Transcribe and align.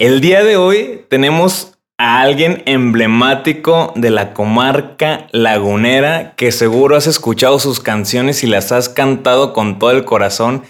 El 0.00 0.20
día 0.20 0.44
de 0.44 0.56
hoy 0.56 1.04
tenemos 1.08 1.76
a 1.98 2.20
alguien 2.20 2.62
emblemático 2.66 3.92
de 3.96 4.10
la 4.10 4.32
comarca 4.32 5.26
lagunera 5.32 6.36
que 6.36 6.52
seguro 6.52 6.94
has 6.94 7.08
escuchado 7.08 7.58
sus 7.58 7.80
canciones 7.80 8.44
y 8.44 8.46
las 8.46 8.70
has 8.70 8.88
cantado 8.88 9.52
con 9.52 9.80
todo 9.80 9.90
el 9.90 10.04
corazón. 10.04 10.62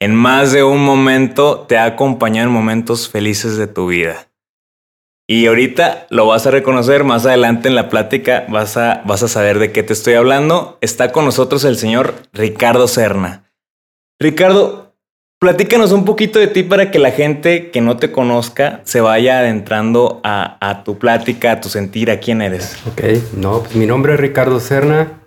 En 0.00 0.16
más 0.16 0.50
de 0.50 0.64
un 0.64 0.84
momento 0.84 1.60
te 1.60 1.78
ha 1.78 1.84
acompañado 1.84 2.48
en 2.48 2.52
momentos 2.52 3.08
felices 3.08 3.56
de 3.56 3.68
tu 3.68 3.86
vida. 3.86 4.26
Y 5.28 5.46
ahorita 5.46 6.08
lo 6.10 6.26
vas 6.26 6.48
a 6.48 6.50
reconocer, 6.50 7.04
más 7.04 7.24
adelante 7.24 7.68
en 7.68 7.76
la 7.76 7.88
plática 7.88 8.46
vas 8.48 8.76
a, 8.76 9.02
vas 9.06 9.22
a 9.22 9.28
saber 9.28 9.60
de 9.60 9.70
qué 9.70 9.84
te 9.84 9.92
estoy 9.92 10.14
hablando. 10.14 10.78
Está 10.80 11.12
con 11.12 11.24
nosotros 11.24 11.62
el 11.62 11.76
señor 11.76 12.14
Ricardo 12.32 12.88
Serna. 12.88 13.44
Ricardo, 14.18 14.81
Platícanos 15.42 15.90
un 15.90 16.04
poquito 16.04 16.38
de 16.38 16.46
ti 16.46 16.62
para 16.62 16.92
que 16.92 17.00
la 17.00 17.10
gente 17.10 17.72
que 17.72 17.80
no 17.80 17.96
te 17.96 18.12
conozca 18.12 18.80
se 18.84 19.00
vaya 19.00 19.40
adentrando 19.40 20.20
a, 20.22 20.82
tu 20.84 21.00
plática, 21.00 21.50
a 21.50 21.60
tu 21.60 21.68
sentir, 21.68 22.12
a 22.12 22.20
quién 22.20 22.42
eres. 22.42 22.76
Ok, 22.86 23.02
no, 23.36 23.58
pues 23.64 23.74
mi 23.74 23.84
nombre 23.84 24.14
es 24.14 24.20
Ricardo 24.20 24.60
Serna, 24.60 25.20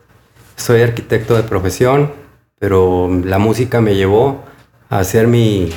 soy 0.56 0.84
arquitecto 0.84 1.36
de 1.36 1.44
profesión, 1.44 2.14
pero 2.60 3.10
la 3.26 3.40
música 3.40 3.82
me 3.82 3.96
llevó 3.96 4.42
a 4.88 5.00
hacer 5.00 5.28
mi, 5.28 5.70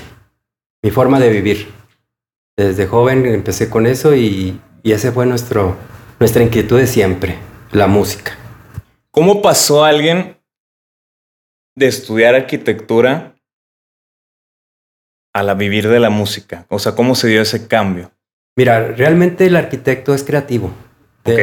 mi 0.85 0.93
forma 0.93 1.19
de 1.19 1.31
vivir. 1.31 1.73
Desde 2.57 2.87
joven 2.87 3.27
empecé 3.27 3.69
con 3.69 3.87
eso 3.87 4.15
y, 4.15 4.61
y 4.85 4.93
ese 4.93 5.11
fue 5.11 5.27
nuestro, 5.27 5.77
nuestra 6.21 6.45
inquietud 6.45 6.79
de 6.79 6.87
siempre, 6.87 7.39
la 7.73 7.89
música. 7.89 8.39
¿Cómo 9.11 9.43
pasó 9.43 9.85
alguien 9.85 10.37
de 11.75 11.89
estudiar 11.89 12.37
arquitectura 12.37 13.35
a 15.39 15.43
la 15.43 15.55
vivir 15.55 15.89
de 15.89 16.01
la 16.01 16.11
música? 16.11 16.67
O 16.69 16.79
sea, 16.79 16.93
¿cómo 16.93 17.15
se 17.15 17.29
dio 17.29 17.43
ese 17.43 17.67
cambio? 17.67 18.11
Mira, 18.57 18.89
realmente 18.89 19.47
el 19.47 19.57
arquitecto 19.57 20.15
es 20.15 20.25
creativo. 20.25 20.73
Ok. 21.25 21.39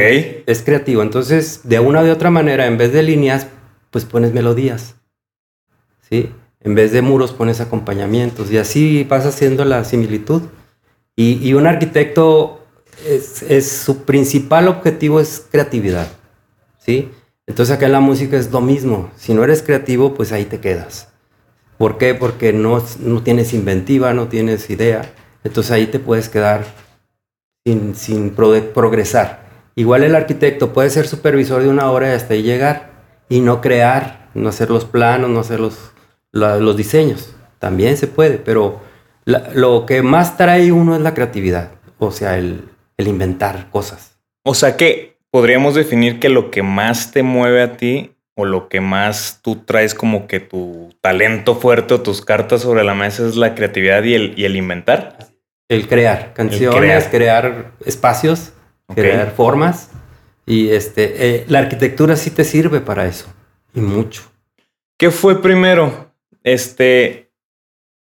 Es 0.46 0.62
creativo. 0.64 1.02
Entonces, 1.02 1.62
de 1.64 1.80
una 1.80 2.04
u 2.04 2.10
otra 2.10 2.30
manera, 2.30 2.66
en 2.66 2.78
vez 2.78 2.92
de 2.92 3.04
líneas, 3.04 3.48
pues 3.92 4.06
pones 4.06 4.34
melodías. 4.34 4.96
¿Sí? 6.10 6.32
En 6.60 6.76
vez 6.76 6.92
de 6.92 7.02
muros 7.02 7.32
pones 7.32 7.62
acompañamientos. 7.62 8.52
Y 8.52 8.58
así 8.58 9.06
vas 9.06 9.26
haciendo 9.26 9.64
la 9.64 9.84
similitud. 9.86 10.44
Y, 11.16 11.54
un 11.54 11.66
arquitecto, 11.66 12.66
es, 13.08 13.72
su 13.72 14.04
principal 14.04 14.68
objetivo 14.68 15.22
es 15.22 15.46
creatividad. 15.50 16.08
¿Sí? 16.80 17.10
Entonces 17.48 17.76
acá 17.76 17.86
en 17.86 17.94
la 17.94 18.00
música 18.02 18.38
es 18.38 18.52
lo 18.52 18.60
mismo. 18.60 19.12
Si 19.16 19.34
no 19.34 19.44
eres 19.44 19.62
creativo, 19.62 20.14
pues 20.14 20.32
ahí 20.32 20.46
te 20.46 20.60
quedas. 20.60 21.10
¿Por 21.78 21.98
qué? 21.98 22.14
Porque 22.14 22.54
no, 22.54 22.82
no 23.00 23.24
tienes 23.24 23.54
inventiva, 23.54 24.14
no 24.14 24.28
tienes 24.28 24.70
idea. 24.70 25.12
Entonces 25.44 25.72
ahí 25.72 25.88
te 25.88 26.00
puedes 26.00 26.30
quedar 26.30 26.66
sin, 27.66 27.96
sin 27.96 28.32
progresar. 28.32 29.46
Igual 29.76 30.04
el 30.04 30.16
arquitecto 30.16 30.72
puede 30.72 30.90
ser 30.90 31.08
supervisor 31.08 31.62
de 31.62 31.70
una 31.70 31.92
obra 31.92 32.10
y 32.10 32.14
hasta 32.14 32.34
ahí 32.34 32.44
llegar 32.44 32.92
y 33.28 33.42
no 33.42 33.60
crear, 33.62 34.30
no 34.34 34.50
hacer 34.50 34.70
los 34.70 34.86
planos, 34.86 35.30
no 35.30 35.42
hacer 35.42 35.60
los, 35.60 35.92
los 36.32 36.78
diseños. 36.78 37.36
También 37.60 37.98
se 37.98 38.08
puede, 38.08 38.38
pero 38.38 38.80
lo 39.26 39.86
que 39.86 40.02
más 40.02 40.38
trae 40.38 40.72
uno 40.72 40.96
es 40.96 41.02
la 41.02 41.14
creatividad, 41.14 41.72
o 41.98 42.12
sea, 42.12 42.38
el, 42.38 42.70
el 42.98 43.08
inventar 43.08 43.70
cosas. 43.72 44.18
O 44.44 44.54
sea 44.54 44.78
que 44.78 45.18
podríamos 45.32 45.76
definir 45.76 46.20
que 46.20 46.30
lo 46.30 46.52
que 46.52 46.64
más 46.64 47.12
te 47.12 47.24
mueve 47.24 47.62
a 47.62 47.78
ti 47.78 48.15
o 48.36 48.46
lo 48.46 48.68
que 48.68 48.82
más 48.82 49.40
tú 49.42 49.64
traes 49.64 49.96
como 49.96 50.28
que 50.28 50.40
tu 50.40 50.94
talento 51.02 51.56
fuerte 51.56 51.94
o 51.94 52.02
tus 52.02 52.22
cartas 52.22 52.62
sobre 52.62 52.84
la 52.84 52.94
mesa 52.94 53.26
es 53.26 53.38
la 53.38 53.56
creatividad 53.56 54.04
y 54.04 54.14
el, 54.14 54.34
y 54.38 54.46
el 54.46 54.56
inventar? 54.56 55.18
El 55.70 55.88
crear 55.88 56.34
canciones, 56.34 57.08
crear. 57.08 57.72
espacios, 57.86 58.54
crear 58.94 59.32
formas. 59.32 59.90
Y 60.46 60.70
este, 60.70 61.36
eh, 61.38 61.46
la 61.48 61.60
arquitectura 61.60 62.16
sí 62.18 62.30
te 62.30 62.44
sirve 62.44 62.82
para 62.82 63.08
eso. 63.08 63.34
Y 63.74 63.80
mucho. 63.80 64.32
¿Qué 64.98 65.10
fue 65.10 65.42
primero? 65.42 66.14
Este, 66.44 67.32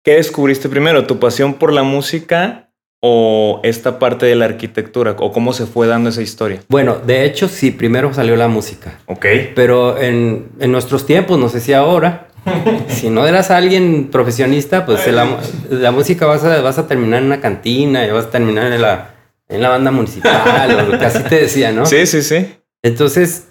¿qué 0.05 0.17
descubriste 0.17 0.69
primero? 0.69 1.07
¿Tu 1.07 1.19
pasión 1.19 1.55
por 1.55 1.73
la 1.73 1.84
música 1.84 2.68
o 3.00 3.60
esta 3.62 3.98
parte 3.98 4.26
de 4.26 4.34
la 4.34 4.47
arquitectura? 4.47 5.16
¿O 5.19 5.32
cómo 5.32 5.53
se 5.53 5.66
fue 5.66 5.86
dando 5.86 6.10
esa 6.10 6.22
historia? 6.22 6.60
Bueno, 6.69 6.97
de 6.97 7.25
hecho 7.25 7.48
sí, 7.48 7.70
primero 7.70 8.12
salió 8.12 8.36
la 8.36 8.48
música. 8.48 8.98
Ok. 9.06 9.26
Pero 9.54 9.98
en, 9.98 10.48
en 10.59 10.72
nuestros 10.72 11.06
tiempos, 11.06 11.38
no 11.38 11.48
sé 11.48 11.60
si 11.60 11.72
ahora, 11.72 12.28
si 12.88 13.10
no 13.10 13.26
eras 13.26 13.50
alguien 13.50 14.09
profesionista, 14.10 14.84
pues 14.86 15.06
la, 15.12 15.38
la, 15.70 15.91
música 15.92 16.26
vas 16.26 16.44
a, 16.44 16.60
vas 16.60 16.78
a 16.78 16.86
terminar 16.86 17.20
en 17.20 17.26
una 17.26 17.41
cantina 17.41 18.06
y 18.06 18.10
vas 18.10 18.26
a 18.26 18.31
terminar 18.31 18.72
en 18.72 18.82
la, 18.82 19.15
en 19.48 19.62
la 19.62 19.69
banda 19.69 19.91
municipal, 19.91 20.92
o 20.94 20.98
casi 20.98 21.22
te 21.25 21.42
decía, 21.42 21.72
¿no? 21.72 21.86
Sí, 21.86 22.06
sí, 22.06 22.22
sí. 22.22 22.54
Entonces, 22.82 23.48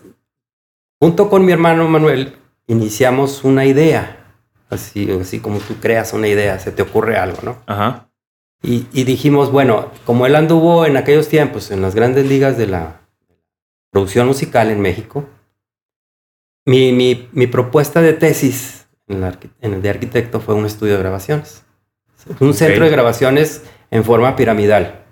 junto 0.99 1.29
con 1.29 1.45
mi 1.45 1.51
hermano 1.51 1.87
Manuel, 1.87 2.33
iniciamos 2.67 3.43
una 3.43 3.65
idea. 3.65 4.13
Así, 4.69 5.09
así 5.21 5.39
como 5.39 5.59
tú 5.59 5.75
creas 5.79 6.11
una 6.11 6.27
idea, 6.27 6.59
se 6.59 6.71
te 6.71 6.81
ocurre 6.81 7.17
algo, 7.17 7.37
¿no? 7.41 7.57
Ajá. 7.67 8.06
Y, 8.63 9.03
dijimos, 9.03 9.51
bueno, 9.51 9.91
como 10.05 10.25
él 10.25 10.35
anduvo 10.35 10.85
en 10.85 10.97
aquellos 10.97 11.29
tiempos 11.29 11.71
en 11.71 11.81
las 11.81 11.95
grandes 11.95 12.25
ligas 12.25 12.57
de 12.57 12.67
la 12.67 13.01
producción 13.91 14.27
musical 14.27 14.71
en 14.71 14.81
México, 14.81 15.25
mi, 16.65 16.91
mi, 16.91 17.29
mi 17.31 17.47
propuesta 17.47 18.01
de 18.01 18.13
tesis 18.13 18.87
en, 19.07 19.23
el 19.61 19.81
de 19.81 19.89
arquitecto 19.89 20.41
fue 20.41 20.55
un 20.55 20.65
estudio 20.65 20.93
de 20.93 20.99
grabaciones. 20.99 21.63
Un 22.39 22.53
centro 22.53 22.83
de 22.83 22.91
grabaciones 22.91 23.63
en 23.89 24.03
forma 24.03 24.35
piramidal. 24.35 25.05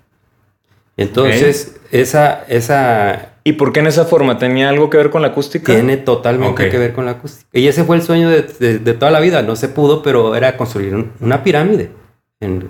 Entonces, 0.98 1.80
esa, 1.92 2.44
esa... 2.48 3.36
¿Y 3.44 3.52
por 3.52 3.72
qué 3.72 3.80
en 3.80 3.86
esa 3.86 4.04
forma? 4.04 4.38
¿Tenía 4.38 4.68
algo 4.68 4.90
que 4.90 4.98
ver 4.98 5.08
con 5.08 5.22
la 5.22 5.28
acústica? 5.28 5.72
Tiene 5.72 5.96
totalmente 5.96 6.68
que 6.68 6.78
ver 6.78 6.92
con 6.92 7.06
la 7.06 7.12
acústica. 7.12 7.48
Y 7.52 7.68
ese 7.68 7.84
fue 7.84 7.96
el 7.96 8.02
sueño 8.02 8.28
de, 8.28 8.42
de, 8.42 8.94
toda 8.94 9.10
la 9.10 9.20
vida. 9.20 9.40
No 9.42 9.56
se 9.56 9.68
pudo, 9.68 10.02
pero 10.02 10.34
era 10.34 10.56
construir 10.56 11.10
una 11.20 11.42
pirámide 11.44 11.90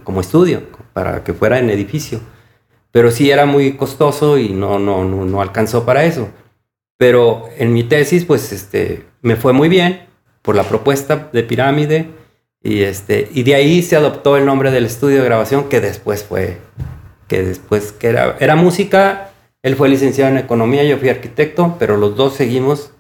como 0.05 0.21
estudio, 0.21 0.63
para 0.93 1.25
que 1.25 1.35
fuera 1.35 1.59
en 1.59 1.71
edificio. 1.71 2.21
Pero 2.93 3.11
sí 3.11 3.31
era 3.31 3.47
muy 3.47 3.73
costoso 3.73 4.39
y 4.39 4.51
no, 4.51 4.79
no, 4.79 5.05
no, 5.05 5.41
alcanzó 5.43 5.85
para 5.85 6.05
eso. 6.05 6.29
Pero 6.99 7.45
en 7.59 7.73
mi 7.73 7.85
tesis, 7.85 8.25
pues 8.25 8.53
este, 8.53 9.05
me 9.23 9.37
fue 9.37 9.53
muy 9.53 9.69
bien 9.69 10.07
por 10.43 10.55
la 10.55 10.63
propuesta 10.63 11.29
de 11.33 11.43
pirámide 11.43 12.09
y, 12.63 12.83
este, 12.83 13.29
y 13.33 13.43
de 13.43 13.55
ahí 13.55 13.83
se 13.83 13.97
adoptó 13.97 14.37
el 14.37 14.47
nombre 14.47 14.71
del 14.71 14.87
estudio 14.87 15.19
de 15.19 15.25
grabación 15.25 15.69
que 15.69 15.81
después 15.81 16.25
fue, 16.25 16.59
que 17.29 17.43
después 17.43 17.93
que 17.93 18.09
era, 18.09 18.37
era 18.41 18.57
música. 18.57 19.33
Él 19.63 19.77
fue 19.77 19.89
licenciado 19.89 20.31
en 20.31 20.39
economía, 20.39 20.85
yo 20.85 20.97
fui 20.97 21.09
arquitecto, 21.09 21.77
pero 21.79 21.97
los 21.97 22.17
dos 22.17 22.35
seguimos. 22.35 22.93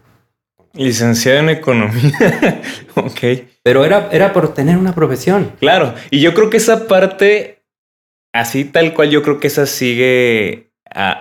Licenciado 0.77 1.39
en 1.39 1.51
economía. 1.51 2.63
ok. 2.95 3.21
Pero 3.63 3.85
era, 3.85 4.09
era 4.13 4.33
por 4.33 4.55
tener 4.55 4.77
una 4.77 4.95
profesión. 4.95 5.53
Claro, 5.59 5.95
y 6.11 6.21
yo 6.21 6.35
creo 6.35 6.51
que 6.51 6.59
esa 6.59 6.87
parte, 6.87 7.65
así 8.33 8.65
tal 8.65 8.95
cual, 8.95 9.11
yo 9.11 9.23
creo 9.23 9.41
que 9.41 9.49
esa 9.49 9.67
sigue 9.67 10.71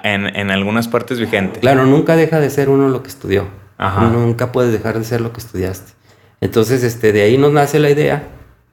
en, 0.04 0.36
en, 0.36 0.52
algunas 0.52 0.88
partes 0.88 1.20
vigente. 1.20 1.60
Claro, 1.60 1.86
nunca 1.86 2.16
deja 2.16 2.40
de 2.40 2.50
ser 2.50 2.70
uno 2.70 2.90
lo 2.90 3.02
que 3.02 3.10
estudió. 3.10 3.48
Ajá. 3.78 4.02
Nunca 4.10 4.52
puedes 4.52 4.72
dejar 4.72 4.98
de 5.00 5.06
ser 5.06 5.22
lo 5.22 5.34
que 5.34 5.40
estudiaste. 5.40 5.94
Entonces, 6.42 6.84
este, 6.84 7.12
de 7.12 7.24
ahí 7.24 7.38
nos 7.38 7.52
nace 7.52 7.80
la 7.80 7.90
idea. 7.90 8.24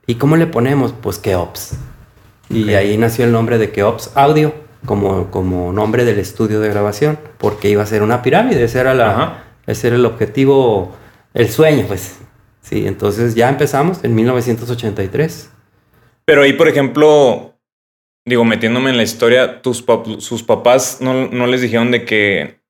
¿Y 0.06 0.16
cómo 0.16 0.36
le 0.36 0.46
ponemos? 0.46 0.92
Pues 0.92 1.18
Keops. 1.18 1.76
Y 2.50 2.74
ahí 2.74 2.98
nació 2.98 3.24
el 3.24 3.32
nombre 3.32 3.56
de 3.56 3.70
Keops 3.70 4.10
Audio, 4.14 4.54
como, 4.84 5.30
como 5.30 5.72
nombre 5.72 6.04
del 6.04 6.18
estudio 6.18 6.60
de 6.60 6.68
grabación, 6.68 7.18
porque 7.38 7.70
iba 7.70 7.82
a 7.82 7.86
ser 7.86 8.02
una 8.02 8.20
pirámide. 8.20 8.64
Ese 8.64 8.80
era, 8.80 8.94
la, 8.94 9.44
ese 9.66 9.88
era 9.88 9.96
el 9.96 10.04
objetivo, 10.06 10.94
el 11.34 11.48
sueño, 11.48 11.84
pues. 11.86 12.18
Sí, 12.62 12.86
entonces 12.86 13.34
ya 13.34 13.48
empezamos 13.48 14.02
en 14.04 14.14
1983. 14.14 15.50
Pero 16.24 16.42
ahí, 16.42 16.52
por 16.52 16.68
ejemplo, 16.68 17.58
digo, 18.24 18.44
metiéndome 18.44 18.90
en 18.90 18.96
la 18.96 19.02
historia, 19.02 19.62
tus 19.62 19.84
sus 20.18 20.42
papás 20.42 20.98
no, 21.00 21.28
no, 21.28 21.46
les 21.46 21.60
dijeron 21.60 21.90
de 21.90 22.04
que 22.04 22.60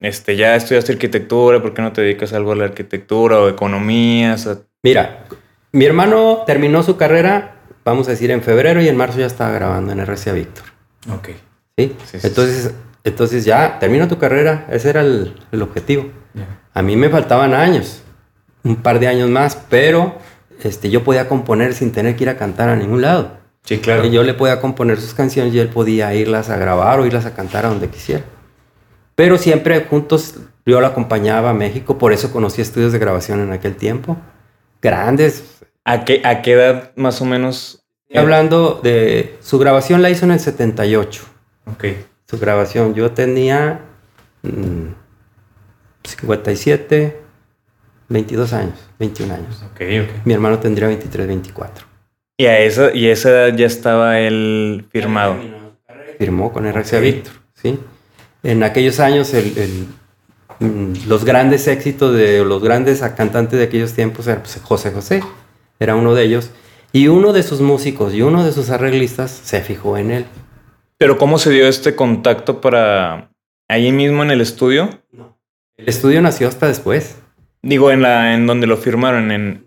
este, 0.00 0.36
ya 0.36 0.54
estudiaste 0.54 0.92
arquitectura, 0.92 1.60
¿por 1.60 1.74
qué 1.74 1.82
no 1.82 1.92
te 1.92 2.02
dedicas 2.02 2.32
a 2.32 2.36
algo 2.36 2.52
a 2.52 2.56
la 2.56 2.64
arquitectura 2.64 3.40
o 3.40 3.48
economía? 3.48 4.36
Mira, 4.82 5.26
mi 5.72 5.84
hermano 5.84 6.42
terminó 6.46 6.82
su 6.82 6.96
carrera, 6.96 7.56
vamos 7.84 8.08
a 8.08 8.12
decir, 8.12 8.30
en 8.30 8.42
febrero 8.42 8.80
y 8.80 8.88
en 8.88 8.96
marzo 8.96 9.18
ya 9.18 9.26
estaba 9.26 9.52
grabando 9.52 9.92
en 9.92 10.04
RCA 10.04 10.32
Víctor. 10.32 10.64
Ok. 11.12 11.30
¿sí? 11.76 11.96
Sí, 12.06 12.18
sí, 12.18 12.26
entonces, 12.26 12.74
entonces 13.04 13.44
ya, 13.44 13.78
termina 13.78 14.08
tu 14.08 14.18
carrera, 14.18 14.66
ese 14.70 14.90
era 14.90 15.00
el, 15.00 15.34
el 15.50 15.62
objetivo. 15.62 16.10
A 16.74 16.82
mí 16.82 16.96
me 16.96 17.10
faltaban 17.10 17.52
años, 17.52 18.02
un 18.64 18.76
par 18.76 18.98
de 18.98 19.08
años 19.08 19.28
más, 19.28 19.56
pero 19.68 20.16
este, 20.62 20.90
yo 20.90 21.04
podía 21.04 21.28
componer 21.28 21.74
sin 21.74 21.92
tener 21.92 22.16
que 22.16 22.24
ir 22.24 22.30
a 22.30 22.36
cantar 22.36 22.68
a 22.68 22.76
ningún 22.76 23.02
lado. 23.02 23.38
Sí, 23.64 23.78
claro. 23.78 24.04
Y 24.04 24.10
yo 24.10 24.22
le 24.22 24.34
podía 24.34 24.60
componer 24.60 25.00
sus 25.00 25.14
canciones 25.14 25.54
y 25.54 25.58
él 25.58 25.68
podía 25.68 26.14
irlas 26.14 26.50
a 26.50 26.56
grabar 26.56 27.00
o 27.00 27.06
irlas 27.06 27.26
a 27.26 27.34
cantar 27.34 27.66
a 27.66 27.68
donde 27.68 27.88
quisiera. 27.88 28.24
Pero 29.14 29.38
siempre 29.38 29.84
juntos 29.84 30.36
yo 30.64 30.80
lo 30.80 30.86
acompañaba 30.86 31.50
a 31.50 31.54
México, 31.54 31.98
por 31.98 32.12
eso 32.12 32.32
conocí 32.32 32.62
estudios 32.62 32.92
de 32.92 32.98
grabación 32.98 33.40
en 33.40 33.52
aquel 33.52 33.76
tiempo. 33.76 34.16
Grandes. 34.80 35.60
¿A 35.84 36.04
qué, 36.04 36.22
¿A 36.24 36.42
qué 36.42 36.52
edad 36.52 36.92
más 36.96 37.20
o 37.20 37.24
menos? 37.24 37.84
Hablando 38.14 38.80
de... 38.82 39.36
Su 39.40 39.58
grabación 39.58 40.02
la 40.02 40.10
hizo 40.10 40.24
en 40.24 40.32
el 40.32 40.40
78. 40.40 41.22
Ok. 41.66 41.84
Su 42.32 42.38
grabación. 42.38 42.94
Yo 42.94 43.10
tenía 43.12 43.82
mm, 44.42 44.86
57, 46.04 47.16
22 48.08 48.52
años, 48.54 48.78
21 48.98 49.34
años. 49.34 49.62
Ok, 49.70 49.80
ok. 50.04 50.24
Mi 50.24 50.32
hermano 50.32 50.58
tendría 50.58 50.88
23, 50.88 51.26
24. 51.26 51.86
Y 52.38 52.46
a 52.46 52.58
esa, 52.60 52.92
y 52.94 53.08
esa 53.08 53.28
edad 53.28 53.54
ya 53.56 53.66
estaba 53.66 54.18
él 54.18 54.86
firmado. 54.90 55.36
Firmó 56.18 56.52
con 56.54 56.64
RCA 56.66 56.96
Ok. 56.96 57.02
Víctor, 57.02 57.32
¿sí? 57.52 57.78
En 58.42 58.62
aquellos 58.62 58.98
años 58.98 59.34
el- 59.34 59.52
el, 59.58 59.86
mm, 60.66 61.08
los 61.08 61.26
grandes 61.26 61.68
éxitos 61.68 62.14
de 62.16 62.42
los 62.46 62.62
grandes 62.62 63.00
cantantes 63.14 63.58
de 63.58 63.66
aquellos 63.66 63.92
tiempos 63.92 64.26
era 64.26 64.40
pues, 64.42 64.58
José 64.62 64.90
José, 64.90 65.22
era 65.78 65.94
uno 65.96 66.14
de 66.14 66.24
ellos. 66.24 66.50
Y 66.94 67.08
uno 67.08 67.34
de 67.34 67.42
sus 67.42 67.60
músicos 67.60 68.14
y 68.14 68.22
uno 68.22 68.42
de 68.42 68.52
sus 68.52 68.70
arreglistas 68.70 69.30
se 69.30 69.60
fijó 69.60 69.98
en 69.98 70.10
él. 70.10 70.24
Pero 71.02 71.18
¿cómo 71.18 71.36
se 71.40 71.50
dio 71.50 71.66
este 71.66 71.96
contacto 71.96 72.60
para 72.60 73.30
ahí 73.68 73.90
mismo 73.90 74.22
en 74.22 74.30
el 74.30 74.40
estudio? 74.40 74.88
El 75.76 75.88
estudio 75.88 76.22
nació 76.22 76.46
hasta 76.46 76.68
después. 76.68 77.16
Digo, 77.60 77.90
en 77.90 78.02
la 78.02 78.34
en 78.34 78.46
donde 78.46 78.68
lo 78.68 78.76
firmaron, 78.76 79.32
en 79.32 79.66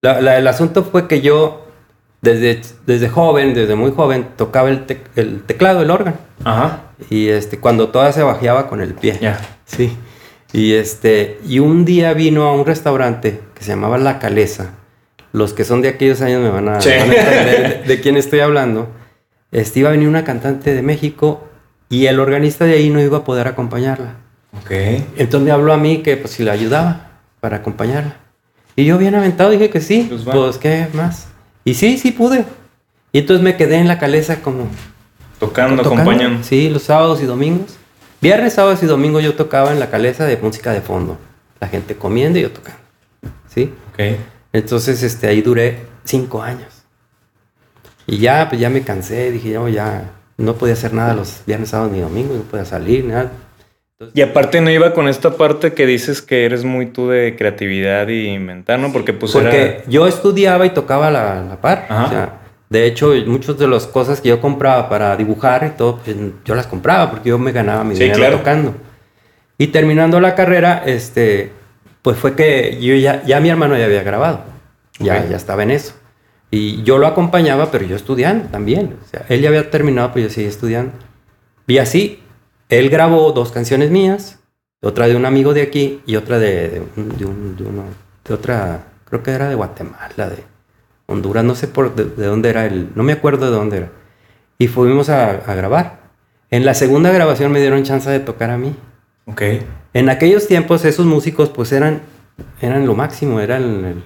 La- 0.00 0.20
la- 0.20 0.38
el 0.38 0.46
asunto 0.46 0.84
fue 0.84 1.08
que 1.08 1.22
yo, 1.22 1.66
desde, 2.22 2.60
desde 2.86 3.08
joven, 3.08 3.52
desde 3.52 3.74
muy 3.74 3.90
joven, 3.90 4.28
tocaba 4.36 4.68
el, 4.70 4.86
tec- 4.86 5.08
el 5.16 5.42
teclado, 5.42 5.82
el 5.82 5.90
órgano. 5.90 6.18
Ajá. 6.44 6.82
Y 7.10 7.30
este, 7.30 7.58
cuando 7.58 7.88
toda 7.88 8.12
se 8.12 8.22
bajeaba 8.22 8.68
con 8.68 8.80
el 8.80 8.94
pie. 8.94 9.18
Ya. 9.20 9.40
Sí. 9.64 9.90
Y 10.52 10.74
este, 10.74 11.40
y 11.48 11.58
un 11.58 11.84
día 11.84 12.12
vino 12.12 12.44
a 12.44 12.52
un 12.52 12.64
restaurante 12.64 13.40
que 13.56 13.64
se 13.64 13.70
llamaba 13.70 13.98
La 13.98 14.20
Calesa. 14.20 14.70
Los 15.32 15.52
que 15.52 15.64
son 15.64 15.82
de 15.82 15.88
aquellos 15.88 16.20
años 16.20 16.42
me 16.44 16.50
van 16.50 16.68
a, 16.68 16.80
Sí. 16.80 16.90
van 16.90 17.10
a 17.10 17.14
entender 17.16 17.82
de, 17.82 17.88
de 17.96 18.00
quién 18.00 18.16
estoy 18.16 18.38
hablando. 18.38 18.88
Este, 19.56 19.80
iba 19.80 19.88
a 19.88 19.92
venir 19.92 20.06
una 20.06 20.22
cantante 20.22 20.74
de 20.74 20.82
México 20.82 21.48
y 21.88 22.04
el 22.06 22.20
organista 22.20 22.66
de 22.66 22.74
ahí 22.74 22.90
no 22.90 23.00
iba 23.00 23.16
a 23.18 23.24
poder 23.24 23.48
acompañarla. 23.48 24.16
Ok. 24.62 24.70
Entonces 25.16 25.40
me 25.40 25.50
habló 25.50 25.72
a 25.72 25.78
mí 25.78 26.02
que 26.02 26.18
pues 26.18 26.34
si 26.34 26.44
le 26.44 26.50
ayudaba 26.50 27.12
para 27.40 27.56
acompañarla. 27.56 28.16
Y 28.76 28.84
yo 28.84 28.98
bien 28.98 29.14
aventado 29.14 29.48
dije 29.48 29.70
que 29.70 29.80
sí. 29.80 30.06
Pues 30.10 30.24
Pues, 30.24 30.58
qué 30.58 30.88
más. 30.92 31.28
Y 31.64 31.72
sí, 31.72 31.96
sí 31.96 32.10
pude. 32.12 32.44
Y 33.12 33.20
entonces 33.20 33.42
me 33.42 33.56
quedé 33.56 33.76
en 33.76 33.88
la 33.88 33.98
calesa 33.98 34.42
como 34.42 34.68
Tocando, 35.40 35.82
tocando. 35.82 36.02
acompañando. 36.02 36.44
Sí, 36.44 36.68
los 36.68 36.82
sábados 36.82 37.22
y 37.22 37.24
domingos. 37.24 37.76
Viernes, 38.20 38.52
sábados 38.52 38.82
y 38.82 38.86
domingos 38.86 39.24
yo 39.24 39.36
tocaba 39.36 39.72
en 39.72 39.80
la 39.80 39.88
calesa 39.88 40.26
de 40.26 40.36
música 40.36 40.72
de 40.72 40.82
fondo. 40.82 41.16
La 41.60 41.68
gente 41.68 41.96
comiendo 41.96 42.38
y 42.38 42.42
yo 42.42 42.50
tocando. 42.50 42.80
¿Sí? 43.48 43.72
Ok. 43.94 44.18
Entonces 44.52 45.02
este, 45.02 45.28
ahí 45.28 45.40
duré 45.40 45.78
cinco 46.04 46.42
años. 46.42 46.75
Y 48.06 48.18
ya, 48.18 48.48
pues 48.48 48.60
ya 48.60 48.70
me 48.70 48.82
cansé. 48.82 49.30
Dije, 49.30 49.50
yo 49.50 49.68
ya 49.68 50.10
no 50.36 50.54
podía 50.54 50.74
hacer 50.74 50.92
nada 50.92 51.14
los 51.14 51.42
viernes, 51.46 51.70
sábados 51.70 51.92
ni 51.92 52.00
domingos. 52.00 52.36
No 52.36 52.42
podía 52.42 52.64
salir, 52.64 53.04
nada. 53.04 53.32
Y 54.12 54.20
aparte 54.20 54.60
no 54.60 54.70
iba 54.70 54.92
con 54.92 55.08
esta 55.08 55.36
parte 55.36 55.72
que 55.72 55.86
dices 55.86 56.20
que 56.20 56.44
eres 56.44 56.64
muy 56.64 56.86
tú 56.86 57.08
de 57.08 57.34
creatividad 57.36 58.08
y 58.08 58.26
inventar, 58.28 58.78
¿no? 58.78 58.92
Porque 58.92 59.14
pues 59.14 59.32
Porque 59.32 59.62
era... 59.62 59.84
yo 59.88 60.06
estudiaba 60.06 60.66
y 60.66 60.70
tocaba 60.70 61.10
la, 61.10 61.42
la 61.42 61.60
par. 61.60 61.86
Ajá. 61.88 62.04
O 62.04 62.08
sea, 62.10 62.32
de 62.68 62.84
hecho, 62.86 63.12
muchas 63.26 63.56
de 63.58 63.66
las 63.68 63.86
cosas 63.86 64.20
que 64.20 64.28
yo 64.28 64.40
compraba 64.40 64.88
para 64.90 65.16
dibujar 65.16 65.64
y 65.72 65.76
todo, 65.78 65.98
pues, 66.04 66.14
yo 66.44 66.54
las 66.54 66.66
compraba 66.66 67.10
porque 67.10 67.30
yo 67.30 67.38
me 67.38 67.52
ganaba 67.52 67.84
mi 67.84 67.94
Sí, 67.96 68.02
dinero 68.02 68.18
claro. 68.18 68.36
tocando. 68.38 68.74
Y 69.56 69.68
terminando 69.68 70.20
la 70.20 70.34
carrera, 70.34 70.82
este, 70.84 71.52
pues 72.02 72.18
fue 72.18 72.34
que 72.34 72.78
yo 72.80 72.94
ya, 72.96 73.22
ya 73.24 73.40
mi 73.40 73.48
hermano 73.48 73.78
ya 73.78 73.86
había 73.86 74.02
grabado. 74.02 74.40
Ya, 74.98 75.22
Ok. 75.24 75.30
ya 75.30 75.36
estaba 75.36 75.62
en 75.62 75.70
eso. 75.70 75.94
Y 76.56 76.82
yo 76.84 76.98
lo 76.98 77.06
acompañaba, 77.06 77.70
pero 77.70 77.84
yo 77.84 77.96
estudiando 77.96 78.48
también. 78.48 78.96
O 79.04 79.08
sea, 79.08 79.24
él 79.28 79.40
ya 79.40 79.48
había 79.48 79.70
terminado, 79.70 80.10
pero 80.14 80.26
yo 80.28 80.32
seguía 80.32 80.48
estudiando. 80.48 80.92
Y 81.66 81.78
así, 81.78 82.20
él 82.68 82.88
grabó 82.90 83.32
dos 83.32 83.52
canciones 83.52 83.90
mías, 83.90 84.38
otra 84.82 85.06
de 85.08 85.16
un 85.16 85.26
amigo 85.26 85.52
de 85.54 85.62
aquí 85.62 86.00
y 86.06 86.16
otra 86.16 86.38
de, 86.38 86.68
de, 86.68 86.80
un- 86.96 87.16
de 87.18 87.24
un- 87.24 87.56
de 87.56 87.64
uno, 87.64 87.82
de 88.26 88.34
otra, 88.34 88.84
creo 89.04 89.22
que 89.22 89.32
era 89.32 89.48
de 89.48 89.54
Guatemala, 89.54 90.28
de 90.30 90.44
Honduras, 91.06 91.44
no 91.44 91.54
sé 91.54 91.68
por 91.68 91.94
de, 91.94 92.04
de 92.04 92.26
dónde 92.26 92.48
era 92.50 92.66
él, 92.66 92.88
no 92.94 93.02
me 93.02 93.12
acuerdo 93.12 93.46
de 93.50 93.56
dónde 93.56 93.76
era. 93.78 93.88
Y 94.58 94.68
fuimos 94.68 95.08
a, 95.08 95.30
a 95.30 95.54
grabar. 95.54 96.00
En 96.50 96.64
la 96.64 96.74
segunda 96.74 97.10
grabación 97.10 97.52
me 97.52 97.60
dieron 97.60 97.82
chance 97.82 98.08
de 98.08 98.20
tocar 98.20 98.50
a 98.50 98.56
mí. 98.58 98.74
Ok. 99.26 99.42
En 99.92 100.08
aquellos 100.08 100.46
tiempos 100.46 100.84
esos 100.84 101.04
músicos 101.06 101.48
pues 101.50 101.72
eran, 101.72 102.00
eran 102.60 102.86
lo 102.86 102.94
máximo, 102.94 103.40
eran 103.40 103.84
el, 103.84 104.02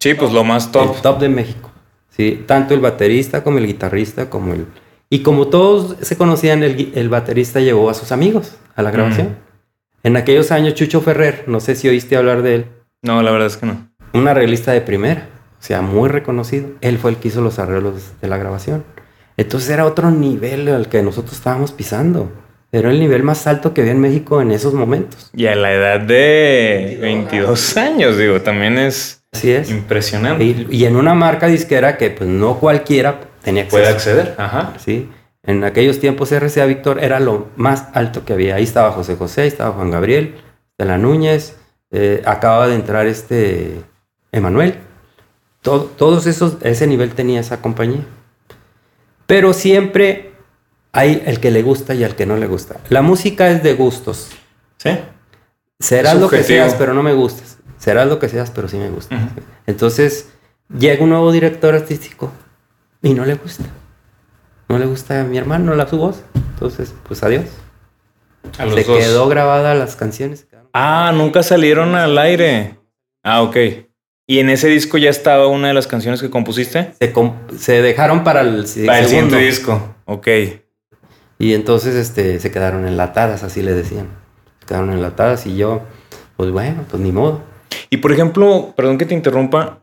Sí, 0.00 0.14
pues 0.14 0.32
lo 0.32 0.42
más 0.44 0.70
top. 0.72 0.96
el 0.96 1.02
top 1.02 1.18
de 1.20 1.28
México. 1.28 1.70
¿Sí? 2.16 2.44
Tanto 2.46 2.74
el 2.74 2.80
baterista 2.80 3.42
como 3.42 3.58
el 3.58 3.66
guitarrista, 3.66 4.30
como 4.30 4.54
el... 4.54 4.66
Y 5.10 5.20
como 5.20 5.48
todos 5.48 5.96
se 6.00 6.16
conocían, 6.16 6.62
el, 6.62 7.08
baterista 7.08 7.60
llevó 7.60 7.90
a 7.90 7.94
sus 7.94 8.10
amigos 8.10 8.56
a 8.74 8.82
la 8.82 8.90
grabación. 8.90 9.28
Mm. 9.28 10.06
En 10.06 10.16
aquellos 10.16 10.50
años, 10.50 10.74
Chucho 10.74 11.00
Ferrer, 11.00 11.44
no 11.46 11.60
sé 11.60 11.76
si 11.76 11.88
oíste 11.88 12.16
hablar 12.16 12.42
de 12.42 12.54
él, 12.54 12.66
No, 13.02 13.22
la 13.22 13.30
verdad 13.30 13.46
es 13.46 13.56
que 13.56 13.66
no. 13.66 13.88
un 14.12 14.28
arreglista 14.28 14.72
de 14.72 14.80
primera, 14.80 15.28
o 15.60 15.62
sea, 15.62 15.82
muy 15.82 16.08
reconocido. 16.08 16.68
Él 16.80 16.98
fue 16.98 17.10
el 17.12 17.16
que 17.18 17.28
hizo 17.28 17.42
los 17.42 17.58
arreglos 17.58 18.12
de 18.20 18.28
la 18.28 18.38
grabación. 18.38 18.84
Entonces 19.36 19.70
era 19.70 19.86
otro 19.86 20.10
nivel 20.10 20.68
al 20.68 20.88
que 20.88 21.02
nosotros 21.02 21.34
estábamos 21.34 21.72
pisando. 21.72 22.30
Era 22.72 22.90
el 22.90 22.98
nivel 22.98 23.22
más 23.22 23.46
alto 23.46 23.72
que 23.72 23.82
había 23.82 23.92
en 23.92 24.00
México 24.00 24.42
en 24.42 24.50
esos 24.50 24.74
momentos. 24.74 25.30
Y 25.32 25.46
a 25.46 25.54
la 25.54 25.72
edad 25.72 26.00
de 26.00 26.98
22 27.00 27.76
años, 27.76 28.18
digo, 28.18 28.40
también 28.42 28.78
es 28.78 29.23
Así 29.34 29.50
es. 29.52 29.70
impresionante. 29.70 30.44
Y, 30.44 30.66
y 30.70 30.84
en 30.84 30.96
una 30.96 31.14
marca 31.14 31.46
disquera 31.46 31.96
que 31.96 32.10
pues 32.10 32.28
no 32.28 32.58
cualquiera 32.58 33.20
tenía 33.42 33.62
acceso. 33.64 33.76
Puede 33.82 33.88
acceder. 33.92 34.34
Ajá. 34.38 34.74
Sí. 34.82 35.08
En 35.42 35.62
aquellos 35.64 36.00
tiempos 36.00 36.32
RCA 36.32 36.64
Víctor 36.66 37.02
era 37.04 37.20
lo 37.20 37.48
más 37.56 37.86
alto 37.92 38.24
que 38.24 38.32
había. 38.32 38.54
Ahí 38.56 38.64
estaba 38.64 38.92
José 38.92 39.16
José, 39.16 39.42
ahí 39.42 39.48
estaba 39.48 39.72
Juan 39.72 39.90
Gabriel, 39.90 40.36
Estela 40.70 40.96
Núñez, 40.98 41.56
eh, 41.90 42.22
acaba 42.24 42.66
de 42.68 42.74
entrar 42.76 43.06
este 43.06 43.82
Emanuel. 44.32 44.76
Todo- 45.60 45.84
todos 45.84 46.26
esos, 46.26 46.56
ese 46.62 46.86
nivel 46.86 47.10
tenía 47.14 47.40
esa 47.40 47.60
compañía. 47.60 48.04
Pero 49.26 49.52
siempre 49.52 50.32
hay 50.92 51.22
el 51.26 51.40
que 51.40 51.50
le 51.50 51.62
gusta 51.62 51.94
y 51.94 52.04
el 52.04 52.14
que 52.14 52.26
no 52.26 52.36
le 52.36 52.46
gusta. 52.46 52.76
La 52.88 53.02
música 53.02 53.50
es 53.50 53.62
de 53.62 53.74
gustos. 53.74 54.30
Sí. 54.78 54.90
Serás 55.80 56.18
lo 56.20 56.28
que 56.28 56.42
seas, 56.42 56.74
pero 56.74 56.94
no 56.94 57.02
me 57.02 57.12
gustas. 57.14 57.53
Serás 57.84 58.08
lo 58.08 58.18
que 58.18 58.30
seas, 58.30 58.50
pero 58.50 58.66
sí 58.66 58.78
me 58.78 58.88
gusta. 58.88 59.28
Entonces, 59.66 60.30
llega 60.78 61.04
un 61.04 61.10
nuevo 61.10 61.30
director 61.32 61.74
artístico 61.74 62.32
y 63.02 63.12
no 63.12 63.26
le 63.26 63.34
gusta. 63.34 63.64
No 64.70 64.78
le 64.78 64.86
gusta 64.86 65.20
a 65.20 65.24
mi 65.24 65.36
hermano 65.36 65.74
la 65.74 65.86
su 65.86 65.98
voz. 65.98 66.22
Entonces, 66.54 66.94
pues 67.06 67.22
adiós. 67.22 67.44
A 68.58 68.64
los 68.64 68.74
Se 68.74 68.84
dos. 68.84 68.98
quedó 68.98 69.28
grabada 69.28 69.74
las 69.74 69.96
canciones. 69.96 70.46
Ah, 70.72 71.12
nunca 71.14 71.42
salieron 71.42 71.94
al 71.94 72.16
aire. 72.16 72.78
Ah, 73.22 73.42
ok. 73.42 73.56
¿Y 74.26 74.38
en 74.38 74.48
ese 74.48 74.68
disco 74.68 74.96
ya 74.96 75.10
estaba 75.10 75.46
una 75.48 75.68
de 75.68 75.74
las 75.74 75.86
canciones 75.86 76.22
que 76.22 76.30
compusiste? 76.30 76.94
Se, 77.58 77.82
dejaron 77.82 78.24
para 78.24 78.40
el, 78.40 78.64
Para 78.86 79.00
el 79.00 79.06
segundo. 79.06 79.06
siguiente 79.08 79.36
disco. 79.36 79.94
Ok. 80.06 80.28
Y 81.38 81.52
entonces 81.52 81.96
este, 81.96 82.40
se 82.40 82.50
quedaron 82.50 82.86
enlatadas, 82.86 83.42
así 83.42 83.60
le 83.60 83.74
decían. 83.74 84.08
Se 84.60 84.68
quedaron 84.68 84.90
enlatadas 84.90 85.44
y 85.44 85.54
yo, 85.58 85.82
pues 86.38 86.50
bueno, 86.50 86.86
pues 86.88 87.02
ni 87.02 87.12
modo. 87.12 87.42
Y 87.94 87.98
por 87.98 88.10
ejemplo, 88.10 88.74
perdón 88.76 88.98
que 88.98 89.06
te 89.06 89.14
interrumpa, 89.14 89.78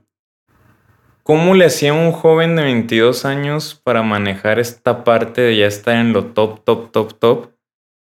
¿cómo 1.23 1.55
le 1.55 1.63
hacía 1.63 1.93
un 1.93 2.11
joven 2.11 2.57
de 2.57 2.63
22 2.63 3.23
años 3.23 3.79
para 3.81 4.03
manejar 4.03 4.59
esta 4.59 5.05
parte 5.05 5.39
de 5.39 5.55
ya 5.55 5.65
estar 5.65 5.95
en 5.95 6.11
lo 6.11 6.25
top, 6.25 6.65
top, 6.65 6.91
top, 6.91 7.13
top? 7.19 7.51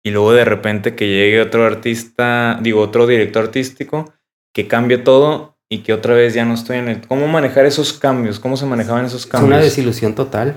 Y 0.02 0.12
luego 0.12 0.32
de 0.32 0.46
repente 0.46 0.96
que 0.96 1.10
llegue 1.10 1.42
otro 1.42 1.66
artista, 1.66 2.58
digo, 2.62 2.80
otro 2.80 3.06
director 3.06 3.44
artístico, 3.44 4.14
que 4.54 4.70
cambie 4.70 4.98
todo 4.98 5.58
y 5.68 5.80
que 5.80 5.92
otra 5.92 6.14
vez 6.14 6.36
ya 6.36 6.46
no 6.46 6.54
estoy 6.54 6.78
en 6.78 6.88
el... 6.88 7.06
¿Cómo 7.06 7.28
manejar 7.28 7.66
esos 7.66 7.92
cambios? 7.92 8.40
¿Cómo 8.40 8.56
se 8.56 8.66
manejaban 8.66 9.04
esos 9.04 9.26
Es 9.26 9.28
cambios? 9.28 9.50
una 9.50 9.58
desilusión 9.58 10.16
total. 10.16 10.56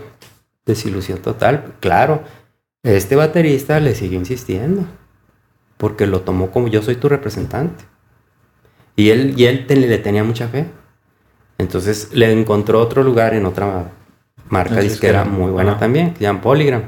Desilusión 0.64 1.18
total, 1.18 1.74
claro. 1.80 2.22
Este 2.84 3.16
baterista 3.16 3.80
le 3.80 3.96
siguió 3.96 4.16
insistiendo. 4.16 4.86
Porque 5.76 6.06
lo 6.06 6.20
tomó 6.20 6.52
como 6.52 6.68
yo 6.68 6.82
soy 6.82 6.94
tu 6.94 7.08
representante. 7.08 7.84
Y 8.96 9.10
él, 9.10 9.34
y 9.36 9.46
él 9.46 9.66
te- 9.66 9.76
le 9.76 9.98
tenía 9.98 10.24
mucha 10.24 10.48
fe. 10.48 10.66
Entonces 11.58 12.10
le 12.12 12.32
encontró 12.32 12.80
otro 12.80 13.02
lugar 13.02 13.34
en 13.34 13.46
otra 13.46 13.90
marca 14.48 14.72
Otra 14.72 14.82
disquera 14.82 15.20
disquera. 15.20 15.24
muy 15.24 15.50
buena 15.50 15.78
también, 15.78 16.12
que 16.12 16.18
se 16.18 16.24
llama 16.24 16.40
Polygram. 16.40 16.82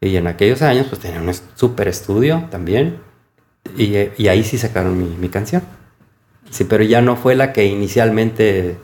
Y 0.00 0.16
en 0.16 0.26
aquellos 0.26 0.62
años, 0.62 0.86
pues 0.88 1.00
tenían 1.00 1.26
un 1.28 1.34
super 1.54 1.88
estudio 1.88 2.44
también. 2.50 2.98
Y, 3.76 3.96
y 4.16 4.28
ahí 4.28 4.44
sí 4.44 4.58
sacaron 4.58 4.96
mi, 4.98 5.16
mi, 5.16 5.28
canción. 5.28 5.62
Sí, 6.50 6.64
pero 6.64 6.84
ya 6.84 7.00
no 7.00 7.16
fue 7.16 7.34
la 7.34 7.52
que 7.52 7.64
inicialmente 7.64 8.76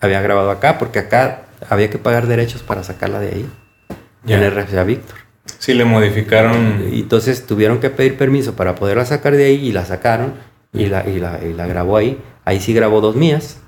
había 0.00 0.20
grabado 0.22 0.50
acá, 0.50 0.78
porque 0.78 1.00
acá 1.00 1.42
había 1.68 1.90
que 1.90 1.98
pagar 1.98 2.26
derechos 2.26 2.62
para 2.62 2.82
sacarla 2.84 3.20
de 3.20 3.28
ahí. 3.28 3.46
Ya. 4.24 4.36
En 4.38 4.44
RCA 4.44 4.84
Víctor. 4.84 5.16
Sí, 5.58 5.74
le 5.74 5.84
modificaron. 5.84 6.88
Y 6.92 7.00
entonces 7.00 7.46
tuvieron 7.46 7.78
que 7.80 7.90
pedir 7.90 8.16
permiso 8.16 8.54
para 8.54 8.74
poderla 8.74 9.04
sacar 9.04 9.36
de 9.36 9.44
ahí 9.44 9.66
y 9.66 9.72
la 9.72 9.84
sacaron 9.84 10.34
y 10.72 10.86
la, 10.86 11.08
y 11.08 11.18
la, 11.18 11.40
y 11.44 11.52
la 11.52 11.66
grabó 11.66 11.96
ahí. 11.96 12.20
Ahí 12.44 12.60
sí 12.60 12.72
grabó 12.72 13.00
dos 13.00 13.16
mías. 13.16 13.60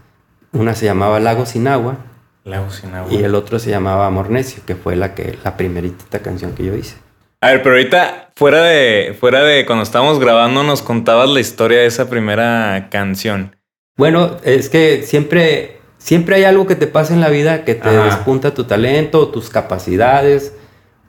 Una 0.52 0.74
se 0.74 0.86
llamaba 0.86 1.20
Lago 1.20 1.46
sin 1.46 1.68
agua. 1.68 1.98
Lago 2.44 2.70
sin 2.70 2.94
agua. 2.94 3.12
Y 3.12 3.22
el 3.22 3.34
otro 3.34 3.58
se 3.58 3.70
llamaba 3.70 4.06
Amor 4.06 4.30
Necio, 4.30 4.62
que 4.66 4.74
fue 4.74 4.96
la, 4.96 5.14
que, 5.14 5.38
la 5.44 5.56
primerita 5.56 6.20
canción 6.20 6.52
que 6.52 6.64
yo 6.64 6.74
hice. 6.74 6.96
A 7.40 7.50
ver, 7.50 7.62
pero 7.62 7.76
ahorita, 7.76 8.30
fuera 8.34 8.62
de, 8.62 9.16
fuera 9.18 9.42
de 9.42 9.64
cuando 9.66 9.82
estábamos 9.82 10.18
grabando, 10.18 10.62
nos 10.64 10.82
contabas 10.82 11.28
la 11.28 11.40
historia 11.40 11.78
de 11.78 11.86
esa 11.86 12.08
primera 12.08 12.88
canción. 12.90 13.56
Bueno, 13.96 14.36
es 14.42 14.68
que 14.68 15.02
siempre, 15.02 15.80
siempre 15.98 16.36
hay 16.36 16.44
algo 16.44 16.66
que 16.66 16.74
te 16.74 16.86
pasa 16.86 17.14
en 17.14 17.20
la 17.20 17.28
vida 17.28 17.64
que 17.64 17.74
te 17.74 17.88
Ajá. 17.88 18.04
despunta 18.06 18.54
tu 18.54 18.64
talento, 18.64 19.28
tus 19.28 19.50
capacidades 19.50 20.54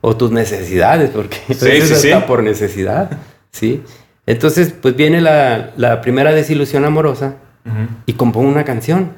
o 0.00 0.16
tus 0.16 0.30
necesidades, 0.30 1.10
porque 1.10 1.38
sí, 1.54 1.82
sí, 1.82 2.10
por 2.26 2.42
necesidad, 2.42 3.10
¿sí? 3.50 3.82
Entonces, 4.30 4.72
pues 4.80 4.94
viene 4.94 5.20
la, 5.20 5.70
la 5.76 6.00
primera 6.00 6.32
desilusión 6.32 6.84
amorosa 6.84 7.34
uh 7.64 7.68
-huh. 7.68 7.88
y 8.06 8.12
compongo 8.12 8.48
una 8.48 8.64
canción. 8.64 9.10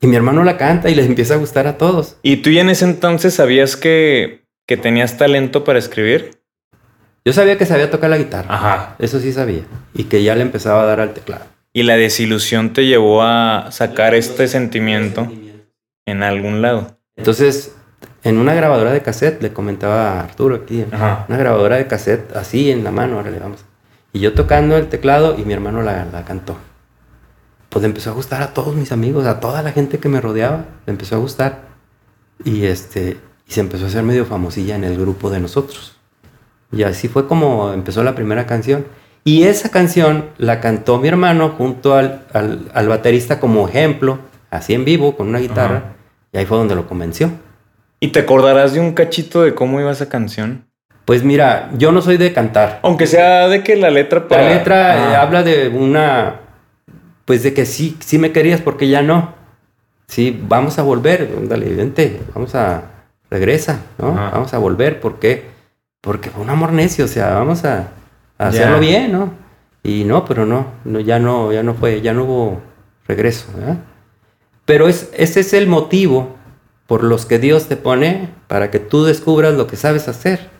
Y 0.00 0.06
mi 0.06 0.16
hermano 0.16 0.44
la 0.44 0.56
canta 0.56 0.88
y 0.88 0.94
les 0.94 1.06
empieza 1.12 1.34
a 1.34 1.36
gustar 1.36 1.66
a 1.66 1.76
todos. 1.76 2.16
¿Y 2.22 2.38
tú 2.38 2.50
ya 2.50 2.62
en 2.62 2.70
ese 2.70 2.86
entonces 2.86 3.34
sabías 3.34 3.76
que, 3.76 4.44
que 4.66 4.78
tenías 4.78 5.18
talento 5.18 5.62
para 5.62 5.78
escribir? 5.78 6.40
Yo 7.22 7.34
sabía 7.34 7.58
que 7.58 7.66
sabía 7.66 7.90
tocar 7.90 8.08
la 8.08 8.16
guitarra. 8.16 8.54
Ajá. 8.54 8.96
Eso 8.98 9.20
sí 9.20 9.30
sabía. 9.30 9.62
Y 9.92 10.04
que 10.04 10.22
ya 10.22 10.34
le 10.34 10.40
empezaba 10.42 10.84
a 10.84 10.86
dar 10.86 11.00
al 11.00 11.12
teclado. 11.12 11.44
¿Y 11.74 11.82
la 11.82 11.96
desilusión 11.98 12.72
te 12.72 12.86
llevó 12.86 13.22
a 13.22 13.68
sacar 13.72 14.14
este 14.14 14.48
sentimiento 14.48 15.30
en 16.06 16.22
algún 16.22 16.62
lado? 16.62 16.96
Entonces, 17.16 17.76
en 18.24 18.38
una 18.38 18.54
grabadora 18.54 18.90
de 18.92 19.02
cassette, 19.02 19.42
le 19.42 19.52
comentaba 19.52 20.12
a 20.12 20.20
Arturo 20.22 20.56
aquí, 20.56 20.84
Ajá. 20.90 21.26
una 21.28 21.36
grabadora 21.36 21.76
de 21.76 21.86
cassette 21.86 22.34
así 22.34 22.70
en 22.70 22.84
la 22.84 22.90
mano, 22.90 23.16
ahora 23.18 23.30
le 23.30 23.38
vamos. 23.38 23.66
Y 24.12 24.20
yo 24.20 24.34
tocando 24.34 24.76
el 24.76 24.88
teclado 24.88 25.38
y 25.38 25.44
mi 25.44 25.52
hermano 25.52 25.82
la, 25.82 26.04
la 26.06 26.24
cantó 26.24 26.56
pues 27.70 27.82
le 27.82 27.86
empezó 27.86 28.10
a 28.10 28.14
gustar 28.14 28.42
a 28.42 28.52
todos 28.52 28.74
mis 28.74 28.92
amigos, 28.92 29.26
a 29.26 29.40
toda 29.40 29.62
la 29.62 29.70
gente 29.70 29.98
que 29.98 30.08
me 30.08 30.20
rodeaba, 30.20 30.66
le 30.86 30.90
empezó 30.90 31.14
a 31.14 31.18
gustar. 31.18 31.70
Y 32.44 32.64
este, 32.64 33.16
y 33.46 33.52
se 33.52 33.60
empezó 33.60 33.84
a 33.84 33.88
hacer 33.88 34.02
medio 34.02 34.26
famosilla 34.26 34.74
en 34.74 34.84
el 34.84 34.98
grupo 34.98 35.30
de 35.30 35.40
nosotros. 35.40 35.96
Y 36.72 36.82
así 36.82 37.08
fue 37.08 37.28
como 37.28 37.72
empezó 37.72 38.02
la 38.02 38.16
primera 38.16 38.44
canción. 38.44 38.86
Y 39.22 39.44
esa 39.44 39.70
canción 39.70 40.30
la 40.36 40.60
cantó 40.60 40.98
mi 40.98 41.08
hermano 41.08 41.50
junto 41.50 41.94
al, 41.94 42.26
al, 42.32 42.70
al 42.74 42.88
baterista 42.88 43.38
como 43.38 43.68
ejemplo, 43.68 44.18
así 44.50 44.74
en 44.74 44.84
vivo, 44.84 45.16
con 45.16 45.28
una 45.28 45.38
guitarra. 45.38 45.76
Ajá. 45.76 45.96
Y 46.32 46.38
ahí 46.38 46.46
fue 46.46 46.58
donde 46.58 46.74
lo 46.74 46.88
convenció. 46.88 47.30
¿Y 48.00 48.08
te 48.08 48.20
acordarás 48.20 48.72
de 48.72 48.80
un 48.80 48.94
cachito 48.94 49.42
de 49.42 49.54
cómo 49.54 49.80
iba 49.80 49.92
esa 49.92 50.08
canción? 50.08 50.64
Pues 51.04 51.24
mira, 51.24 51.70
yo 51.76 51.92
no 51.92 52.02
soy 52.02 52.16
de 52.16 52.32
cantar. 52.32 52.80
Aunque 52.82 53.06
sea 53.06 53.48
de 53.48 53.62
que 53.62 53.76
la 53.76 53.90
letra... 53.90 54.28
Para... 54.28 54.42
La 54.42 54.54
letra 54.54 55.12
eh, 55.12 55.16
habla 55.16 55.42
de 55.42 55.68
una 55.68 56.40
pues 57.30 57.44
de 57.44 57.54
que 57.54 57.64
sí, 57.64 57.96
sí 58.00 58.18
me 58.18 58.32
querías 58.32 58.60
porque 58.60 58.88
ya 58.88 59.02
no. 59.02 59.34
Sí, 60.08 60.36
vamos 60.48 60.80
a 60.80 60.82
volver, 60.82 61.30
dale, 61.46 61.72
vente, 61.76 62.20
vamos 62.34 62.56
a, 62.56 62.82
regresa, 63.30 63.82
¿no? 63.98 64.08
Ajá. 64.08 64.30
Vamos 64.32 64.52
a 64.52 64.58
volver, 64.58 64.98
¿por 64.98 65.20
qué? 65.20 65.44
Porque 66.00 66.30
fue 66.30 66.42
un 66.42 66.50
amor 66.50 66.72
necio, 66.72 67.04
o 67.04 67.08
sea, 67.08 67.34
vamos 67.34 67.64
a, 67.64 67.90
a 68.36 68.48
hacerlo 68.48 68.80
bien, 68.80 69.12
¿no? 69.12 69.32
Y 69.84 70.02
no, 70.02 70.24
pero 70.24 70.44
no, 70.44 70.72
no, 70.84 70.98
ya 70.98 71.20
no, 71.20 71.52
ya 71.52 71.62
no 71.62 71.74
fue, 71.74 72.00
ya 72.00 72.12
no 72.12 72.24
hubo 72.24 72.62
regreso, 73.06 73.46
¿verdad? 73.56 73.76
Pero 74.64 74.88
es, 74.88 75.08
ese 75.16 75.38
es 75.38 75.52
el 75.52 75.68
motivo 75.68 76.36
por 76.88 77.04
los 77.04 77.26
que 77.26 77.38
Dios 77.38 77.68
te 77.68 77.76
pone 77.76 78.30
para 78.48 78.72
que 78.72 78.80
tú 78.80 79.04
descubras 79.04 79.54
lo 79.54 79.68
que 79.68 79.76
sabes 79.76 80.08
hacer. 80.08 80.50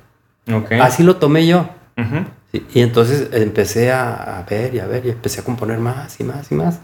Okay. 0.53 0.81
Así 0.81 1.03
lo 1.03 1.17
tomé 1.17 1.47
yo. 1.47 1.69
Uh 1.97 2.03
-huh. 2.03 2.27
Y 2.53 2.81
entonces 2.81 3.29
empecé 3.33 3.93
a, 3.93 4.39
a, 4.39 4.43
ver 4.43 4.75
y 4.75 4.81
a 4.81 4.87
ver 4.87 5.07
y 5.07 5.11
empecé 5.11 5.41
a 5.41 5.45
componer 5.45 5.79
más 5.79 6.19
y 6.19 6.25
más 6.25 6.51
y 6.51 6.57
más. 6.57 6.81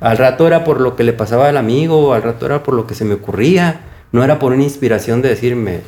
Al 0.00 0.16
rato 0.16 0.46
era 0.46 0.62
por 0.62 0.80
lo 0.80 0.94
que 0.94 1.02
le 1.02 1.12
pasaba 1.12 1.48
al 1.48 1.56
amigo, 1.56 2.14
al 2.14 2.22
rato 2.22 2.46
era 2.46 2.62
por 2.62 2.74
lo 2.74 2.86
que 2.86 2.94
se 2.94 3.04
me 3.04 3.14
ocurría. 3.14 3.80
No 4.12 4.22
era 4.22 4.38
por 4.38 4.52
una 4.52 4.62
inspiración 4.62 5.20
de 5.20 5.30
decirme... 5.30 5.80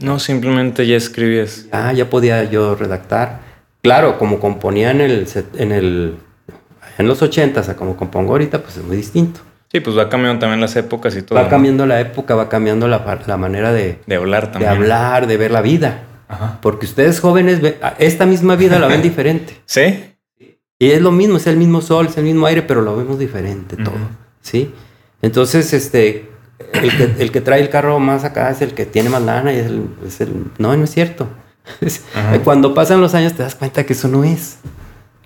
No, 0.00 0.18
simplemente 0.18 0.86
ya 0.86 0.96
escribías. 0.96 1.66
Ah, 1.70 1.92
ya 1.92 2.10
podía 2.10 2.42
yo 2.44 2.74
redactar. 2.74 3.40
Claro, 3.82 4.18
como 4.18 4.40
componía 4.40 4.90
en 4.90 5.00
el... 5.02 5.28
En, 5.56 5.70
el, 5.70 6.16
en 6.98 7.06
los 7.06 7.22
ochentas 7.22 7.68
a 7.68 7.76
como 7.76 7.96
compongo 7.96 8.32
ahorita, 8.32 8.60
pues 8.62 8.78
es 8.78 8.84
muy 8.84 8.96
distinto. 8.96 9.40
Sí, 9.70 9.80
pues 9.80 9.96
va 9.96 10.08
cambiando 10.08 10.40
también 10.40 10.60
las 10.60 10.74
épocas 10.76 11.14
y 11.16 11.22
todo. 11.22 11.38
Va 11.38 11.48
cambiando 11.48 11.84
¿no? 11.84 11.94
la 11.94 12.00
época, 12.00 12.34
va 12.34 12.48
cambiando 12.48 12.88
la, 12.88 13.20
la 13.26 13.36
manera 13.36 13.72
de... 13.72 13.98
De 14.06 14.16
hablar 14.16 14.50
también. 14.50 14.70
De 14.70 14.76
hablar, 14.78 15.26
de 15.26 15.36
ver 15.36 15.50
la 15.50 15.60
vida. 15.60 16.02
Ajá. 16.34 16.58
Porque 16.60 16.86
ustedes 16.86 17.20
jóvenes, 17.20 17.60
esta 17.98 18.26
misma 18.26 18.56
vida 18.56 18.78
la 18.78 18.88
ven 18.88 19.02
diferente. 19.10 19.60
¿Sí? 19.66 20.14
Y 20.78 20.90
es 20.90 21.00
lo 21.00 21.12
mismo, 21.12 21.36
es 21.36 21.46
el 21.46 21.56
mismo 21.56 21.80
sol, 21.80 22.06
es 22.06 22.16
el 22.16 22.24
mismo 22.24 22.46
aire, 22.46 22.62
pero 22.62 22.82
lo 22.82 22.96
vemos 22.96 23.18
diferente 23.18 23.76
todo. 23.76 23.94
Uh 23.94 23.98
-huh. 23.98 24.42
¿Sí? 24.42 24.74
Entonces, 25.22 25.72
este, 25.72 26.28
el 26.72 26.96
que, 26.96 27.22
el 27.22 27.30
que, 27.30 27.40
trae 27.40 27.60
el 27.60 27.70
carro 27.70 27.98
más 28.00 28.24
acá 28.24 28.50
es 28.50 28.60
el 28.60 28.74
que 28.74 28.84
tiene 28.84 29.08
más 29.08 29.22
lana 29.22 29.52
y 29.52 29.58
es 29.58 29.66
el... 29.66 29.86
Es 30.06 30.20
el 30.20 30.30
no, 30.58 30.76
no 30.76 30.84
es 30.84 30.90
cierto. 30.90 31.28
Ajá. 32.14 32.38
Cuando 32.40 32.74
pasan 32.74 33.00
los 33.00 33.14
años 33.14 33.34
te 33.34 33.42
das 33.42 33.54
cuenta 33.54 33.84
que 33.84 33.92
eso 33.92 34.08
no 34.08 34.24
es. 34.24 34.58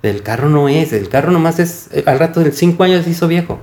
El 0.02 0.22
carro 0.22 0.48
no 0.48 0.68
es, 0.68 0.92
el 0.92 1.08
carro 1.08 1.32
nomás 1.32 1.58
es... 1.58 1.88
Al 2.06 2.18
rato 2.18 2.40
de 2.40 2.52
cinco 2.52 2.84
años 2.84 3.04
se 3.04 3.10
hizo 3.10 3.26
viejo. 3.26 3.58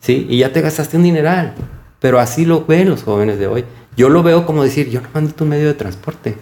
¿Sí? 0.00 0.26
Y 0.28 0.38
ya 0.38 0.52
te 0.52 0.60
gastaste 0.60 0.96
un 0.96 1.04
dineral. 1.04 1.54
Pero 2.00 2.18
así 2.18 2.44
lo 2.44 2.66
ven 2.66 2.90
los 2.90 3.04
jóvenes 3.04 3.38
de 3.38 3.46
hoy. 3.46 3.64
Yo 3.96 4.10
lo 4.10 4.22
veo 4.22 4.44
como 4.44 4.62
decir, 4.62 4.90
yo 4.90 5.00
no 5.00 5.08
necesito 5.14 5.44
un 5.44 5.50
medio 5.50 5.68
de 5.68 5.74
transporte 5.74 6.36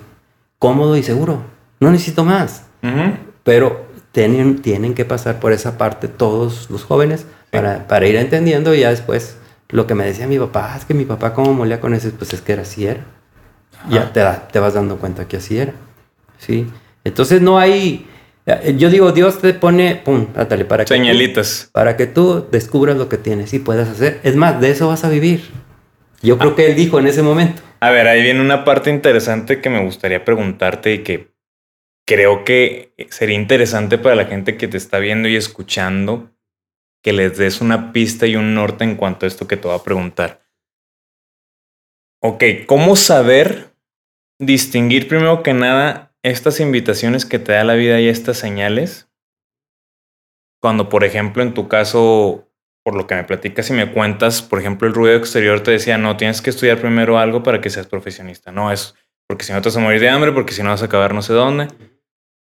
cómodo 0.64 0.96
y 0.96 1.02
seguro. 1.02 1.42
No 1.78 1.90
necesito 1.90 2.24
más. 2.24 2.62
Uh 2.82 2.86
-huh. 2.86 3.18
Pero 3.42 3.84
tienen, 4.12 4.62
tienen 4.62 4.94
que 4.94 5.04
pasar 5.04 5.38
por 5.38 5.52
esa 5.52 5.76
parte 5.76 6.08
todos 6.08 6.70
los 6.70 6.84
jóvenes 6.84 7.26
para, 7.50 7.86
para, 7.86 8.06
ir 8.06 8.16
entendiendo 8.16 8.74
y 8.74 8.80
ya 8.80 8.88
después 8.88 9.36
lo 9.68 9.86
que 9.86 9.94
me 9.94 10.06
decía 10.06 10.26
mi 10.26 10.38
papá, 10.38 10.70
ah, 10.72 10.78
es 10.78 10.86
que 10.86 10.94
mi 10.94 11.04
papá 11.04 11.34
cómo 11.34 11.52
molía 11.52 11.80
con 11.80 11.92
eso, 11.92 12.10
pues 12.16 12.32
es 12.32 12.40
que 12.40 12.54
era 12.54 12.62
así 12.62 12.86
era. 12.86 13.04
Ajá. 13.78 13.90
Ya 13.90 14.12
te, 14.14 14.20
da, 14.20 14.48
te 14.48 14.58
vas 14.58 14.72
dando 14.72 14.96
cuenta 14.96 15.28
que 15.28 15.36
así 15.36 15.58
era. 15.58 15.74
¿Sí? 16.38 16.66
Entonces 17.04 17.42
no 17.42 17.58
hay... 17.58 18.08
Yo 18.78 18.88
digo, 18.88 19.12
Dios 19.12 19.40
te 19.40 19.52
pone, 19.52 19.96
pum, 20.02 20.28
átale, 20.34 20.64
para 20.64 20.84
que, 20.84 20.94
Señalitas. 20.94 21.64
Tú, 21.66 21.72
para 21.72 21.96
que 21.98 22.06
tú 22.06 22.46
descubras 22.50 22.96
lo 22.96 23.10
que 23.10 23.18
tienes 23.18 23.52
y 23.52 23.58
puedas 23.58 23.88
hacer. 23.88 24.20
Es 24.22 24.34
más, 24.34 24.60
de 24.62 24.70
eso 24.70 24.88
vas 24.88 25.04
a 25.04 25.10
vivir. 25.10 25.44
Yo 26.24 26.38
creo 26.38 26.56
que 26.56 26.66
él 26.66 26.74
dijo 26.74 26.98
en 26.98 27.06
ese 27.06 27.22
momento. 27.22 27.60
A 27.80 27.90
ver, 27.90 28.08
ahí 28.08 28.22
viene 28.22 28.40
una 28.40 28.64
parte 28.64 28.88
interesante 28.88 29.60
que 29.60 29.68
me 29.68 29.84
gustaría 29.84 30.24
preguntarte 30.24 30.94
y 30.94 31.02
que 31.02 31.34
creo 32.06 32.44
que 32.44 32.94
sería 33.10 33.36
interesante 33.36 33.98
para 33.98 34.14
la 34.14 34.24
gente 34.24 34.56
que 34.56 34.66
te 34.66 34.78
está 34.78 34.98
viendo 34.98 35.28
y 35.28 35.36
escuchando 35.36 36.30
que 37.02 37.12
les 37.12 37.36
des 37.36 37.60
una 37.60 37.92
pista 37.92 38.26
y 38.26 38.36
un 38.36 38.54
norte 38.54 38.84
en 38.84 38.96
cuanto 38.96 39.26
a 39.26 39.28
esto 39.28 39.46
que 39.46 39.58
te 39.58 39.68
voy 39.68 39.76
a 39.78 39.82
preguntar. 39.82 40.48
Ok, 42.22 42.42
¿cómo 42.66 42.96
saber 42.96 43.76
distinguir 44.38 45.08
primero 45.08 45.42
que 45.42 45.52
nada 45.52 46.16
estas 46.22 46.58
invitaciones 46.58 47.26
que 47.26 47.38
te 47.38 47.52
da 47.52 47.64
la 47.64 47.74
vida 47.74 48.00
y 48.00 48.08
estas 48.08 48.38
señales? 48.38 49.10
Cuando, 50.62 50.88
por 50.88 51.04
ejemplo, 51.04 51.42
en 51.42 51.52
tu 51.52 51.68
caso, 51.68 52.50
por 52.84 52.94
lo 52.94 53.06
que 53.06 53.14
me 53.14 53.24
platicas 53.24 53.70
y 53.70 53.72
me 53.72 53.90
cuentas, 53.90 54.42
por 54.42 54.60
ejemplo, 54.60 54.86
el 54.86 54.94
ruido 54.94 55.16
exterior 55.16 55.60
te 55.62 55.70
decía, 55.70 55.96
no, 55.96 56.18
tienes 56.18 56.42
que 56.42 56.50
estudiar 56.50 56.78
primero 56.80 57.18
algo 57.18 57.42
para 57.42 57.60
que 57.62 57.70
seas 57.70 57.86
profesionista. 57.86 58.52
No, 58.52 58.70
es 58.70 58.94
porque 59.26 59.44
si 59.44 59.52
no 59.54 59.62
te 59.62 59.70
vas 59.70 59.76
a 59.78 59.80
morir 59.80 60.00
de 60.00 60.10
hambre, 60.10 60.32
porque 60.32 60.52
si 60.52 60.62
no 60.62 60.68
vas 60.68 60.82
a 60.82 60.84
acabar 60.84 61.14
no 61.14 61.22
sé 61.22 61.32
dónde. 61.32 61.68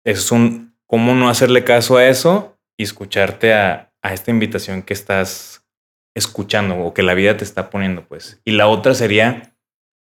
Es 0.04 0.32
un, 0.32 0.76
¿cómo 0.88 1.14
no 1.14 1.30
hacerle 1.30 1.64
caso 1.64 1.98
a 1.98 2.08
eso 2.08 2.58
y 2.78 2.84
escucharte 2.84 3.54
a, 3.54 3.94
a 4.02 4.14
esta 4.14 4.32
invitación 4.32 4.82
que 4.82 4.94
estás 4.94 5.68
escuchando 6.16 6.78
o 6.80 6.96
que 6.96 7.04
la 7.04 7.14
vida 7.14 7.38
te 7.38 7.44
está 7.44 7.70
poniendo, 7.70 8.06
pues? 8.08 8.42
Y 8.44 8.54
la 8.54 8.68
otra 8.68 8.96
sería, 8.96 9.56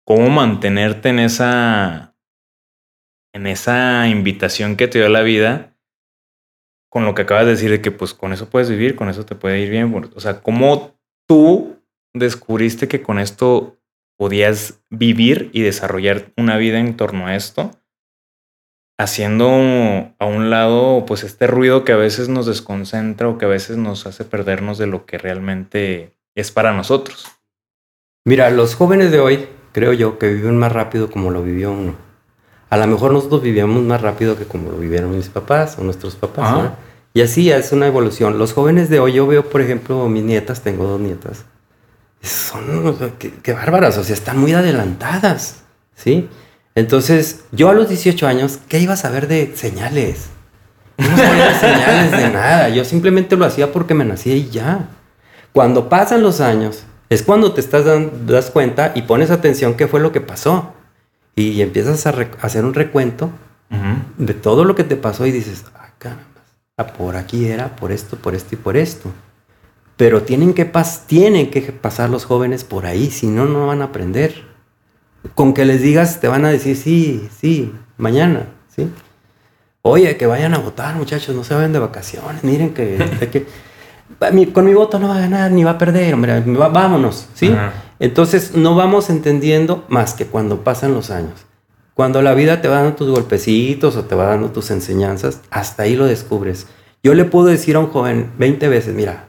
¿cómo 0.04 0.28
mantenerte 0.28 1.08
en 1.08 1.18
esa, 1.18 2.14
en 3.32 3.46
esa 3.46 4.06
invitación 4.06 4.76
que 4.76 4.86
te 4.86 4.98
dio 4.98 5.08
la 5.08 5.22
vida 5.22 5.69
con 6.90 7.04
lo 7.04 7.14
que 7.14 7.22
acabas 7.22 7.46
de 7.46 7.52
decir 7.52 7.70
de 7.70 7.80
que 7.80 7.92
pues 7.92 8.12
con 8.12 8.32
eso 8.32 8.50
puedes 8.50 8.68
vivir, 8.68 8.96
con 8.96 9.08
eso 9.08 9.24
te 9.24 9.36
puede 9.36 9.60
ir 9.60 9.70
bien. 9.70 10.10
O 10.14 10.20
sea, 10.20 10.42
¿cómo 10.42 10.98
tú 11.26 11.78
descubriste 12.12 12.88
que 12.88 13.00
con 13.00 13.18
esto 13.18 13.78
podías 14.18 14.82
vivir 14.90 15.50
y 15.52 15.62
desarrollar 15.62 16.32
una 16.36 16.56
vida 16.56 16.80
en 16.80 16.96
torno 16.96 17.26
a 17.28 17.36
esto? 17.36 17.70
Haciendo 18.98 19.46
a 19.46 20.26
un 20.26 20.50
lado 20.50 21.06
pues 21.06 21.22
este 21.22 21.46
ruido 21.46 21.84
que 21.84 21.92
a 21.92 21.96
veces 21.96 22.28
nos 22.28 22.46
desconcentra 22.46 23.28
o 23.28 23.38
que 23.38 23.46
a 23.46 23.48
veces 23.48 23.76
nos 23.76 24.06
hace 24.06 24.24
perdernos 24.24 24.76
de 24.76 24.88
lo 24.88 25.06
que 25.06 25.16
realmente 25.16 26.18
es 26.34 26.50
para 26.50 26.72
nosotros. 26.72 27.28
Mira, 28.26 28.50
los 28.50 28.74
jóvenes 28.74 29.12
de 29.12 29.20
hoy, 29.20 29.48
creo 29.72 29.92
yo, 29.92 30.18
que 30.18 30.34
viven 30.34 30.58
más 30.58 30.72
rápido 30.72 31.08
como 31.10 31.30
lo 31.30 31.42
vivió 31.42 31.72
uno 31.72 32.09
A 32.70 32.76
lo 32.76 32.86
mejor 32.86 33.12
nosotros 33.12 33.42
vivíamos 33.42 33.82
más 33.82 34.00
rápido 34.00 34.36
que 34.38 34.44
como 34.44 34.70
lo 34.70 34.78
vivieron 34.78 35.14
mis 35.14 35.28
papás 35.28 35.76
o 35.78 35.82
nuestros 35.84 36.14
papás. 36.14 36.44
Ajá. 36.48 36.56
¿verdad? 36.56 36.74
Y 37.12 37.22
así 37.22 37.50
es 37.50 37.72
una 37.72 37.88
evolución. 37.88 38.38
Los 38.38 38.52
jóvenes 38.52 38.88
de 38.88 39.00
hoy, 39.00 39.12
yo 39.14 39.26
veo, 39.26 39.44
por 39.50 39.60
ejemplo, 39.60 40.08
mis 40.08 40.22
nietas, 40.22 40.60
tengo 40.60 40.86
dos 40.86 41.00
nietas, 41.00 41.44
son, 42.22 42.86
o 42.86 42.96
sea, 42.96 43.10
qué, 43.18 43.32
qué 43.42 43.52
bárbaras, 43.52 43.96
o 43.98 44.04
sea, 44.04 44.14
están 44.14 44.38
muy 44.38 44.52
adelantadas, 44.52 45.62
¿sí? 45.96 46.28
Entonces, 46.76 47.40
yo 47.50 47.68
a 47.70 47.74
los 47.74 47.88
18 47.88 48.26
años, 48.28 48.60
¿qué 48.68 48.78
iba 48.78 48.92
a 48.94 48.96
saber 48.96 49.26
de 49.26 49.52
señales? 49.56 50.26
No 50.98 51.06
sabía 51.16 51.58
señales 51.58 52.12
de 52.12 52.28
nada, 52.30 52.68
yo 52.68 52.84
simplemente 52.84 53.36
lo 53.36 53.44
hacía 53.44 53.72
porque 53.72 53.94
me 53.94 54.04
nací 54.04 54.30
y 54.32 54.50
ya. 54.50 54.88
Cuando 55.52 55.88
pasan 55.88 56.22
los 56.22 56.40
años, 56.40 56.84
es 57.08 57.22
cuando 57.24 57.52
te 57.54 57.60
estás 57.60 57.84
dan- 57.86 58.26
das 58.26 58.50
cuenta 58.50 58.92
y 58.94 59.02
pones 59.02 59.30
atención 59.32 59.74
qué 59.74 59.88
fue 59.88 59.98
lo 59.98 60.12
que 60.12 60.20
pasó. 60.20 60.74
Y 61.36 61.62
empiezas 61.62 62.06
a, 62.06 62.14
hacer 62.42 62.64
un 62.64 62.74
recuento 62.74 63.30
de 64.18 64.34
todo 64.34 64.64
lo 64.64 64.74
que 64.74 64.84
te 64.84 64.96
pasó 64.96 65.26
y 65.26 65.30
dices, 65.30 65.64
ah, 65.76 65.90
caramba, 65.98 66.24
ah, 66.76 66.86
por 66.88 67.16
aquí 67.16 67.46
era, 67.46 67.76
por 67.76 67.92
esto, 67.92 68.16
por 68.16 68.34
esto 68.34 68.54
y 68.54 68.58
por 68.58 68.76
esto. 68.76 69.10
Pero 69.96 70.22
tienen 70.22 70.54
que, 70.54 70.64
pas 70.64 71.06
tienen 71.06 71.50
que 71.50 71.60
pasar 71.72 72.10
los 72.10 72.24
jóvenes 72.24 72.64
por 72.64 72.86
ahí, 72.86 73.10
si 73.10 73.26
no, 73.28 73.44
no 73.46 73.66
van 73.66 73.80
a 73.82 73.86
aprender. 73.86 74.44
Con 75.34 75.52
que 75.54 75.64
les 75.64 75.82
digas, 75.82 76.20
te 76.20 76.28
van 76.28 76.44
a 76.44 76.48
decir, 76.50 76.76
sí, 76.76 77.28
sí, 77.38 77.72
mañana, 77.98 78.46
¿sí? 78.74 78.90
Oye, 79.82 80.16
que 80.16 80.26
vayan 80.26 80.54
a 80.54 80.58
votar, 80.58 80.94
muchachos, 80.96 81.34
no 81.36 81.44
se 81.44 81.54
vayan 81.54 81.72
de 81.72 81.78
vacaciones, 81.78 82.42
miren 82.44 82.74
que... 82.74 82.98
de 82.98 83.28
que 83.30 83.46
"Va, 84.22 84.30
mi- 84.30 84.46
con 84.46 84.64
mi 84.64 84.74
voto 84.74 84.98
no 84.98 85.08
va 85.08 85.16
a 85.16 85.20
ganar 85.20 85.50
ni 85.52 85.62
va 85.64 85.72
a 85.72 85.78
perder, 85.78 86.12
hombre, 86.14 86.40
vámonos, 86.40 87.28
¿sí? 87.34 87.48
Entonces 88.00 88.56
no 88.56 88.74
vamos 88.74 89.10
entendiendo 89.10 89.84
más 89.88 90.14
que 90.14 90.24
cuando 90.24 90.64
pasan 90.64 90.94
los 90.94 91.10
años. 91.10 91.46
Cuando 91.94 92.22
la 92.22 92.34
vida 92.34 92.62
te 92.62 92.68
va 92.68 92.76
dando 92.76 92.96
tus 92.96 93.10
golpecitos 93.10 93.94
o 93.94 94.06
te 94.06 94.14
va 94.14 94.24
dando 94.24 94.50
tus 94.50 94.70
enseñanzas, 94.70 95.42
hasta 95.50 95.82
ahí 95.82 95.96
lo 95.96 96.06
descubres. 96.06 96.66
Yo 97.02 97.14
le 97.14 97.26
puedo 97.26 97.46
decir 97.46 97.76
a 97.76 97.80
un 97.80 97.88
joven 97.88 98.30
20 98.38 98.68
veces, 98.68 98.94
mira, 98.94 99.28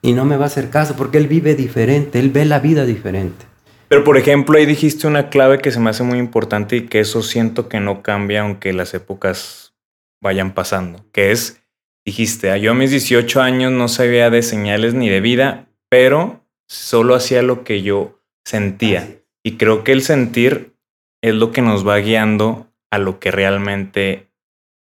y 0.00 0.14
no 0.14 0.24
me 0.24 0.38
va 0.38 0.44
a 0.44 0.46
hacer 0.46 0.70
caso 0.70 0.96
porque 0.96 1.18
él 1.18 1.28
vive 1.28 1.54
diferente, 1.54 2.18
él 2.18 2.30
ve 2.30 2.46
la 2.46 2.58
vida 2.58 2.86
diferente. 2.86 3.44
Pero 3.88 4.02
por 4.02 4.16
ejemplo, 4.16 4.56
ahí 4.56 4.64
dijiste 4.64 5.06
una 5.06 5.28
clave 5.28 5.58
que 5.58 5.70
se 5.70 5.80
me 5.80 5.90
hace 5.90 6.02
muy 6.02 6.18
importante 6.18 6.76
y 6.76 6.86
que 6.86 7.00
eso 7.00 7.22
siento 7.22 7.68
que 7.68 7.80
no 7.80 8.02
cambia 8.02 8.42
aunque 8.42 8.72
las 8.72 8.94
épocas 8.94 9.74
vayan 10.22 10.54
pasando, 10.54 11.04
que 11.12 11.32
es, 11.32 11.60
dijiste, 12.06 12.50
"Ah, 12.50 12.56
yo 12.56 12.70
a 12.70 12.74
mis 12.74 12.92
18 12.92 13.42
años 13.42 13.72
no 13.72 13.88
sabía 13.88 14.30
de 14.30 14.42
señales 14.42 14.94
ni 14.94 15.10
de 15.10 15.20
vida, 15.20 15.66
pero 15.90 16.39
solo 16.70 17.16
hacía 17.16 17.42
lo 17.42 17.64
que 17.64 17.82
yo 17.82 18.20
sentía. 18.44 19.22
Y 19.42 19.56
creo 19.56 19.82
que 19.82 19.92
el 19.92 20.02
sentir 20.02 20.76
es 21.20 21.34
lo 21.34 21.50
que 21.50 21.62
nos 21.62 21.86
va 21.86 21.98
guiando 21.98 22.68
a 22.90 22.98
lo 22.98 23.18
que 23.18 23.32
realmente 23.32 24.30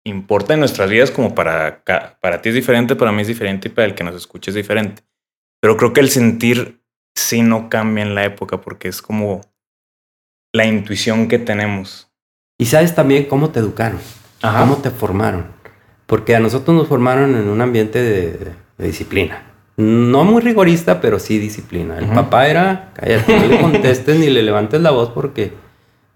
importa 0.06 0.54
en 0.54 0.60
nuestras 0.60 0.90
vidas, 0.90 1.12
como 1.12 1.34
para, 1.34 1.84
para 2.22 2.42
ti 2.42 2.50
es 2.50 2.56
diferente, 2.56 2.96
para 2.96 3.12
mí 3.12 3.24
es 3.24 3.28
diferente 3.28 3.68
y 3.68 3.72
para 3.72 3.86
el 3.88 3.96
que 3.96 4.04
nos 4.04 4.16
escuche 4.16 4.52
es 4.52 4.56
diferente. 4.56 5.04
Pero 5.60 5.76
creo 5.76 5.94
que 5.94 6.02
el 6.02 6.10
sentir 6.10 6.82
sí 7.16 7.42
no 7.42 7.70
cambia 7.70 8.04
en 8.04 8.16
la 8.16 8.26
época 8.26 8.62
porque 8.62 8.88
es 8.88 9.02
como 9.02 9.42
la 10.54 10.66
intuición 10.66 11.28
que 11.28 11.40
tenemos. 11.40 12.12
Y 12.60 12.68
sabes 12.68 12.94
también 12.94 13.26
cómo 13.26 13.50
te 13.50 13.60
educaron, 13.60 14.00
cómo 14.42 14.78
te 14.78 14.92
formaron. 14.92 15.48
Porque 16.06 16.36
a 16.36 16.40
nosotros 16.40 16.76
nos 16.76 16.88
formaron 16.88 17.36
en 17.36 17.48
un 17.48 17.62
ambiente 17.62 18.02
de, 18.02 18.54
de 18.78 18.86
disciplina. 18.86 19.51
No 19.82 20.24
muy 20.24 20.42
rigorista, 20.42 21.02
pero 21.02 21.18
sí 21.20 21.38
disciplina. 21.40 21.98
El 21.98 22.06
Ujú. 22.06 22.14
papá 22.16 22.48
era, 22.48 22.92
cállate, 22.94 23.40
no 23.40 23.46
le 23.48 23.60
contestes 23.62 24.18
ni 24.20 24.30
le 24.30 24.44
levantes 24.44 24.80
la 24.82 24.92
voz 24.92 25.10
porque 25.10 25.54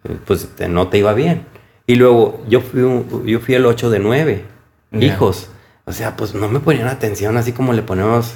eh, 0.03 0.17
pues 0.25 0.47
te- 0.55 0.67
no 0.69 0.87
te 0.87 0.99
iba 0.99 1.13
bien. 1.13 1.43
Y 1.87 1.95
luego 1.95 2.43
yo 2.47 2.61
fui, 2.61 2.81
un- 2.81 3.25
yo 3.25 3.39
fui 3.39 3.55
el 3.55 3.65
8 3.65 3.89
de 3.89 3.99
9 3.99 4.43
Ya. 4.91 4.99
hijos. 5.07 5.49
O 5.87 5.91
sea, 5.91 6.15
pues 6.15 6.33
no 6.33 6.47
me 6.47 6.59
ponían 6.59 6.87
atención 6.87 7.37
así 7.37 7.51
como 7.51 7.71
le 7.73 7.81
ponemos, 7.83 8.33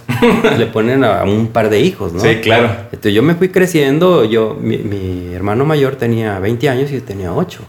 le 0.57 0.65
ponen 0.67 1.03
a 1.03 1.23
un 1.23 1.47
par 1.47 1.69
de 1.71 1.79
hijos, 1.79 2.13
¿no? 2.13 2.21
claro. 2.43 2.69
Entonces 2.91 3.13
yo 3.13 3.23
me 3.23 3.33
fui 3.35 3.49
creciendo, 3.49 4.23
yo, 4.25 4.55
mi, 4.59 4.77
mi 4.77 5.33
hermano 5.33 5.65
mayor 5.65 5.95
tenía 5.95 6.37
20 6.39 6.69
años 6.69 6.91
y 6.91 6.95
yo 6.95 7.03
tenía 7.03 7.33
8. 7.33 7.61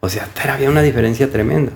O 0.00 0.08
sea, 0.08 0.28
había 0.52 0.70
una 0.70 0.82
diferencia 0.82 1.30
tremenda. 1.32 1.72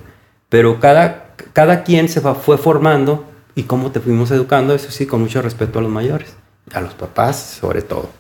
Pero 0.49 0.79
cada, 0.79 1.35
cada 1.53 1.83
quien 1.83 2.09
se 2.09 2.21
fue 2.21 2.59
formando 2.59 3.25
y 3.55 3.65
cómo 3.65 3.91
te 3.91 4.01
fuimos 4.01 4.31
educando, 4.31 4.75
eso 4.75 4.91
sí, 4.91 5.07
con 5.07 5.21
mucho 5.21 5.43
respeto 5.43 5.79
a 5.79 5.83
los 5.83 5.91
mayores, 5.91 6.35
a 6.73 6.81
los 6.81 6.95
papás 6.95 7.59
sobre 7.61 7.83
todo. 7.83 8.11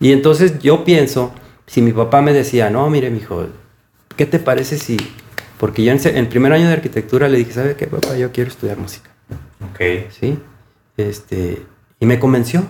Y 0.00 0.12
entonces 0.12 0.58
yo 0.58 0.84
pienso, 0.84 1.32
si 1.66 1.80
mi 1.82 1.92
papá 1.92 2.22
me 2.22 2.32
decía, 2.32 2.70
no, 2.70 2.88
mire, 2.90 3.10
mijo, 3.10 3.46
¿qué 4.16 4.26
te 4.26 4.38
parece 4.38 4.78
si...? 4.78 4.96
Porque 5.58 5.84
yo 5.84 5.92
en 5.92 6.16
el 6.16 6.28
primer 6.28 6.52
año 6.52 6.66
de 6.66 6.72
arquitectura 6.72 7.28
le 7.28 7.38
dije, 7.38 7.52
¿sabe 7.52 7.76
qué, 7.76 7.86
papá? 7.86 8.16
Yo 8.16 8.32
quiero 8.32 8.50
estudiar 8.50 8.76
música. 8.76 9.10
Ok. 9.70 10.10
¿sí? 10.10 10.38
Este, 10.96 11.64
y 12.00 12.06
me 12.06 12.18
convenció. 12.18 12.64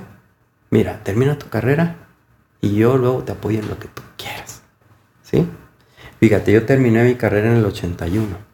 Mira, 0.71 1.03
termina 1.03 1.39
tu 1.39 1.49
carrera 1.49 1.97
y 2.61 2.75
yo 2.77 2.97
luego 2.99 3.23
te 3.25 3.33
apoyo 3.33 3.59
en 3.59 3.69
lo 3.69 3.79
que 3.79 3.89
tú 3.89 4.03
quieras, 4.17 4.63
¿sí? 5.23 5.47
Fíjate, 6.19 6.53
yo 6.53 6.65
terminé 6.65 7.05
mi 7.05 7.15
carrera 7.15 7.51
en 7.51 7.59
el 7.59 7.65
81. 7.65 8.54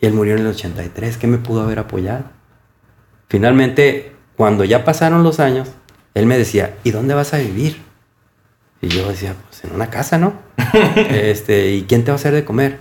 Y 0.00 0.06
él 0.06 0.12
murió 0.12 0.34
en 0.34 0.40
el 0.40 0.46
83. 0.48 1.16
¿Qué 1.16 1.26
me 1.26 1.38
pudo 1.38 1.62
haber 1.62 1.78
apoyado? 1.78 2.24
Finalmente, 3.28 4.12
cuando 4.36 4.64
ya 4.64 4.84
pasaron 4.84 5.22
los 5.22 5.40
años, 5.40 5.68
él 6.14 6.26
me 6.26 6.38
decía, 6.38 6.76
¿y 6.84 6.90
dónde 6.90 7.14
vas 7.14 7.34
a 7.34 7.38
vivir? 7.38 7.78
Y 8.80 8.88
yo 8.88 9.08
decía, 9.08 9.34
pues 9.48 9.64
en 9.64 9.74
una 9.74 9.90
casa, 9.90 10.18
¿no? 10.18 10.34
este, 11.10 11.72
¿y 11.72 11.82
quién 11.82 12.04
te 12.04 12.10
va 12.10 12.14
a 12.14 12.16
hacer 12.16 12.34
de 12.34 12.44
comer? 12.44 12.78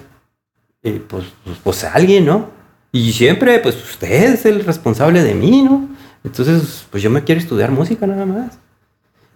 Y 0.83 0.99
pues, 0.99 1.25
pues, 1.43 1.57
pues 1.63 1.83
alguien, 1.85 2.25
¿no? 2.25 2.49
Y 2.91 3.13
siempre, 3.13 3.59
pues 3.59 3.75
usted 3.75 4.33
es 4.33 4.45
el 4.45 4.63
responsable 4.65 5.23
de 5.23 5.33
mí, 5.33 5.63
¿no? 5.63 5.87
Entonces, 6.23 6.85
pues 6.91 7.01
yo 7.01 7.09
me 7.09 7.23
quiero 7.23 7.41
estudiar 7.41 7.71
música 7.71 8.05
nada 8.05 8.25
más. 8.25 8.59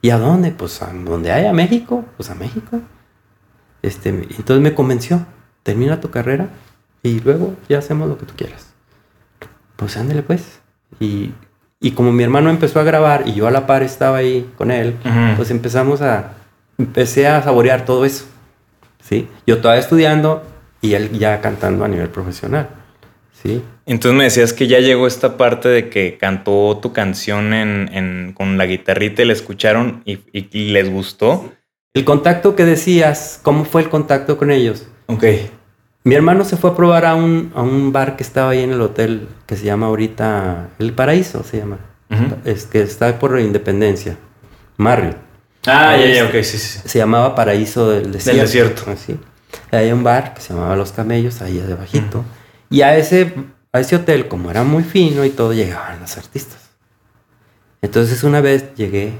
¿Y 0.01 0.11
a 0.11 0.17
dónde? 0.17 0.51
Pues 0.51 0.81
a 0.81 0.91
donde 0.93 1.31
haya 1.31 1.53
México, 1.53 2.05
pues 2.17 2.29
a 2.29 2.35
México. 2.35 2.81
Este, 3.81 4.09
entonces 4.09 4.59
me 4.59 4.75
convenció. 4.75 5.25
Termina 5.63 5.99
tu 5.99 6.11
carrera 6.11 6.49
y 7.07 7.19
luego 7.19 7.55
ya 7.69 7.79
hacemos 7.79 8.07
lo 8.09 8.17
que 8.17 8.25
tú 8.25 8.33
quieras. 8.35 8.73
Pues 9.75 9.95
ándale 9.97 10.23
pues. 10.23 10.61
Y, 10.99 11.31
y 11.79 11.91
como 11.91 12.11
mi 12.11 12.23
hermano 12.23 12.49
empezó 12.49 12.79
a 12.79 12.83
grabar 12.83 13.23
y 13.27 13.33
yo 13.33 13.47
a 13.47 13.51
la 13.51 13.67
par 13.67 13.83
estaba 13.83 14.17
ahí 14.17 14.49
con 14.57 14.71
él, 14.71 14.95
Ujú. 15.05 15.35
pues 15.37 15.51
empezamos 15.51 16.01
a... 16.01 16.33
Empecé 16.79 17.27
a 17.27 17.41
saborear 17.41 17.85
todo 17.85 18.05
eso. 18.05 18.25
¿Sí? 19.01 19.27
Yo 19.47 19.59
todavía 19.61 19.81
estudiando 19.81 20.43
y 20.81 20.93
él 20.93 21.11
ya 21.17 21.41
cantando 21.41 21.83
a 21.85 21.87
nivel 21.87 22.09
profesional. 22.09 22.69
¿Sí? 23.33 23.61
Entonces 23.85 24.17
me 24.17 24.23
decías 24.25 24.51
que 24.53 24.67
ya 24.67 24.79
llegó 24.79 25.07
esta 25.07 25.37
parte 25.37 25.69
de 25.69 25.89
que 25.89 26.17
cantó 26.19 26.77
tu 26.81 26.91
canción 26.93 27.53
en, 27.53 27.89
en- 27.93 28.33
con 28.33 28.57
la 28.57 28.65
guitarrita 28.65 29.21
y 29.21 29.25
la 29.25 29.33
escucharon 29.33 30.01
y, 30.05 30.13
y- 30.33 30.49
y 30.51 30.69
les 30.71 30.91
gustó. 30.91 31.51
El 31.93 32.03
contacto 32.03 32.55
que 32.55 32.65
decías, 32.65 33.39
¿cómo 33.43 33.63
fue 33.65 33.81
el 33.83 33.89
contacto 33.89 34.37
con 34.37 34.51
ellos? 34.51 34.87
Ok. 35.07 35.23
Mi 36.07 36.15
hermano 36.15 36.45
se 36.45 36.55
fue 36.55 36.69
a 36.69 36.73
probar 36.73 37.05
a 37.05 37.15
un, 37.15 37.51
a 37.53 37.61
un 37.61 37.91
bar 37.91 38.15
que 38.15 38.23
estaba 38.23 38.51
ahí 38.51 38.61
en 38.61 38.71
el 38.71 38.79
hotel 38.79 39.27
que 39.45 39.57
se 39.57 39.65
llama 39.65 39.87
ahorita 39.87 40.69
El 40.79 40.93
Paraíso, 40.93 41.43
se 41.43 41.57
llama. 41.57 41.79
Es 42.45 42.63
que 42.63 42.81
está 42.81 43.19
por 43.19 43.37
Independencia. 43.37 44.15
Marriott. 44.77 45.17
Ah, 45.65 45.97
ya, 45.97 46.05
ya, 46.05 46.23
ok, 46.23 46.31
sí, 46.43 46.57
sí. 46.59 46.79
Se 46.85 46.97
llamaba 46.97 47.35
Paraíso 47.35 47.89
del 47.89 48.13
Desierto. 48.13 48.41
Desierto. 48.41 48.89
Así. 48.89 49.19
Hay 49.69 49.91
un 49.91 50.01
bar 50.01 50.33
que 50.33 50.39
se 50.39 50.53
llamaba 50.53 50.77
Los 50.77 50.93
Camellos, 50.93 51.41
ahí 51.41 51.57
debajito. 51.57 52.23
Y 52.69 52.83
a 52.83 52.95
ese, 52.95 53.33
a 53.73 53.81
ese 53.81 53.97
hotel, 53.97 54.29
como 54.29 54.49
era 54.49 54.63
muy 54.63 54.83
fino 54.83 55.25
y 55.25 55.29
todo, 55.29 55.51
llegaban 55.51 55.99
los 55.99 56.17
artistas. 56.17 56.69
Entonces 57.81 58.23
una 58.23 58.39
vez 58.39 58.73
llegué 58.75 59.11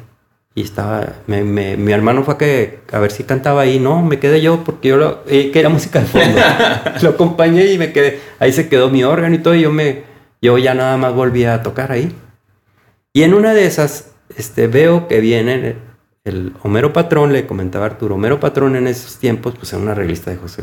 y 0.58 0.64
estaba, 0.64 1.14
me- 1.28 1.44
me- 1.44 1.78
mi 1.78 1.92
hermano 1.92 2.24
fue 2.24 2.34
a, 2.34 2.38
que, 2.40 2.80
a 2.92 2.98
ver 2.98 3.12
si 3.12 3.24
cantaba 3.24 3.62
ahí. 3.62 3.80
No, 3.80 4.02
me 4.02 4.18
quedé 4.18 4.42
yo 4.42 4.64
porque 4.64 4.88
yo 4.90 4.98
lo, 4.98 5.20
eh, 5.28 5.52
quería 5.52 5.70
música 5.70 6.00
de 6.00 6.08
fondo. 6.08 6.40
lo 7.04 7.10
acompañé 7.10 7.68
y 7.72 7.78
me 7.78 7.94
quedé. 7.94 8.20
Ahí 8.40 8.52
se 8.52 8.68
quedó 8.68 8.90
mi 8.90 9.04
órgano 9.04 9.36
y 9.36 9.38
todo. 9.38 9.54
Y 9.54 9.62
yo, 9.62 9.72
me, 9.72 10.02
yo 10.42 10.58
ya 10.58 10.74
nada 10.74 10.98
más 10.98 11.14
volví 11.14 11.46
a 11.46 11.62
tocar 11.62 11.92
ahí. 11.92 12.12
Y 13.14 13.22
en 13.22 13.36
una 13.36 13.54
de 13.54 13.68
esas, 13.68 14.14
este, 14.36 14.66
veo 14.66 15.08
que 15.08 15.20
viene 15.20 15.76
el 16.24 16.54
Homero 16.64 16.92
Patrón, 16.92 17.34
le 17.34 17.46
comentaba 17.46 17.86
Arturo, 17.86 18.16
Homero 18.16 18.40
Patrón 18.40 18.76
en 18.76 18.88
esos 18.88 19.20
tiempos, 19.20 19.54
pues 19.60 19.72
era 19.74 19.82
una 19.84 19.94
revista 19.94 20.32
de 20.32 20.38
José 20.38 20.56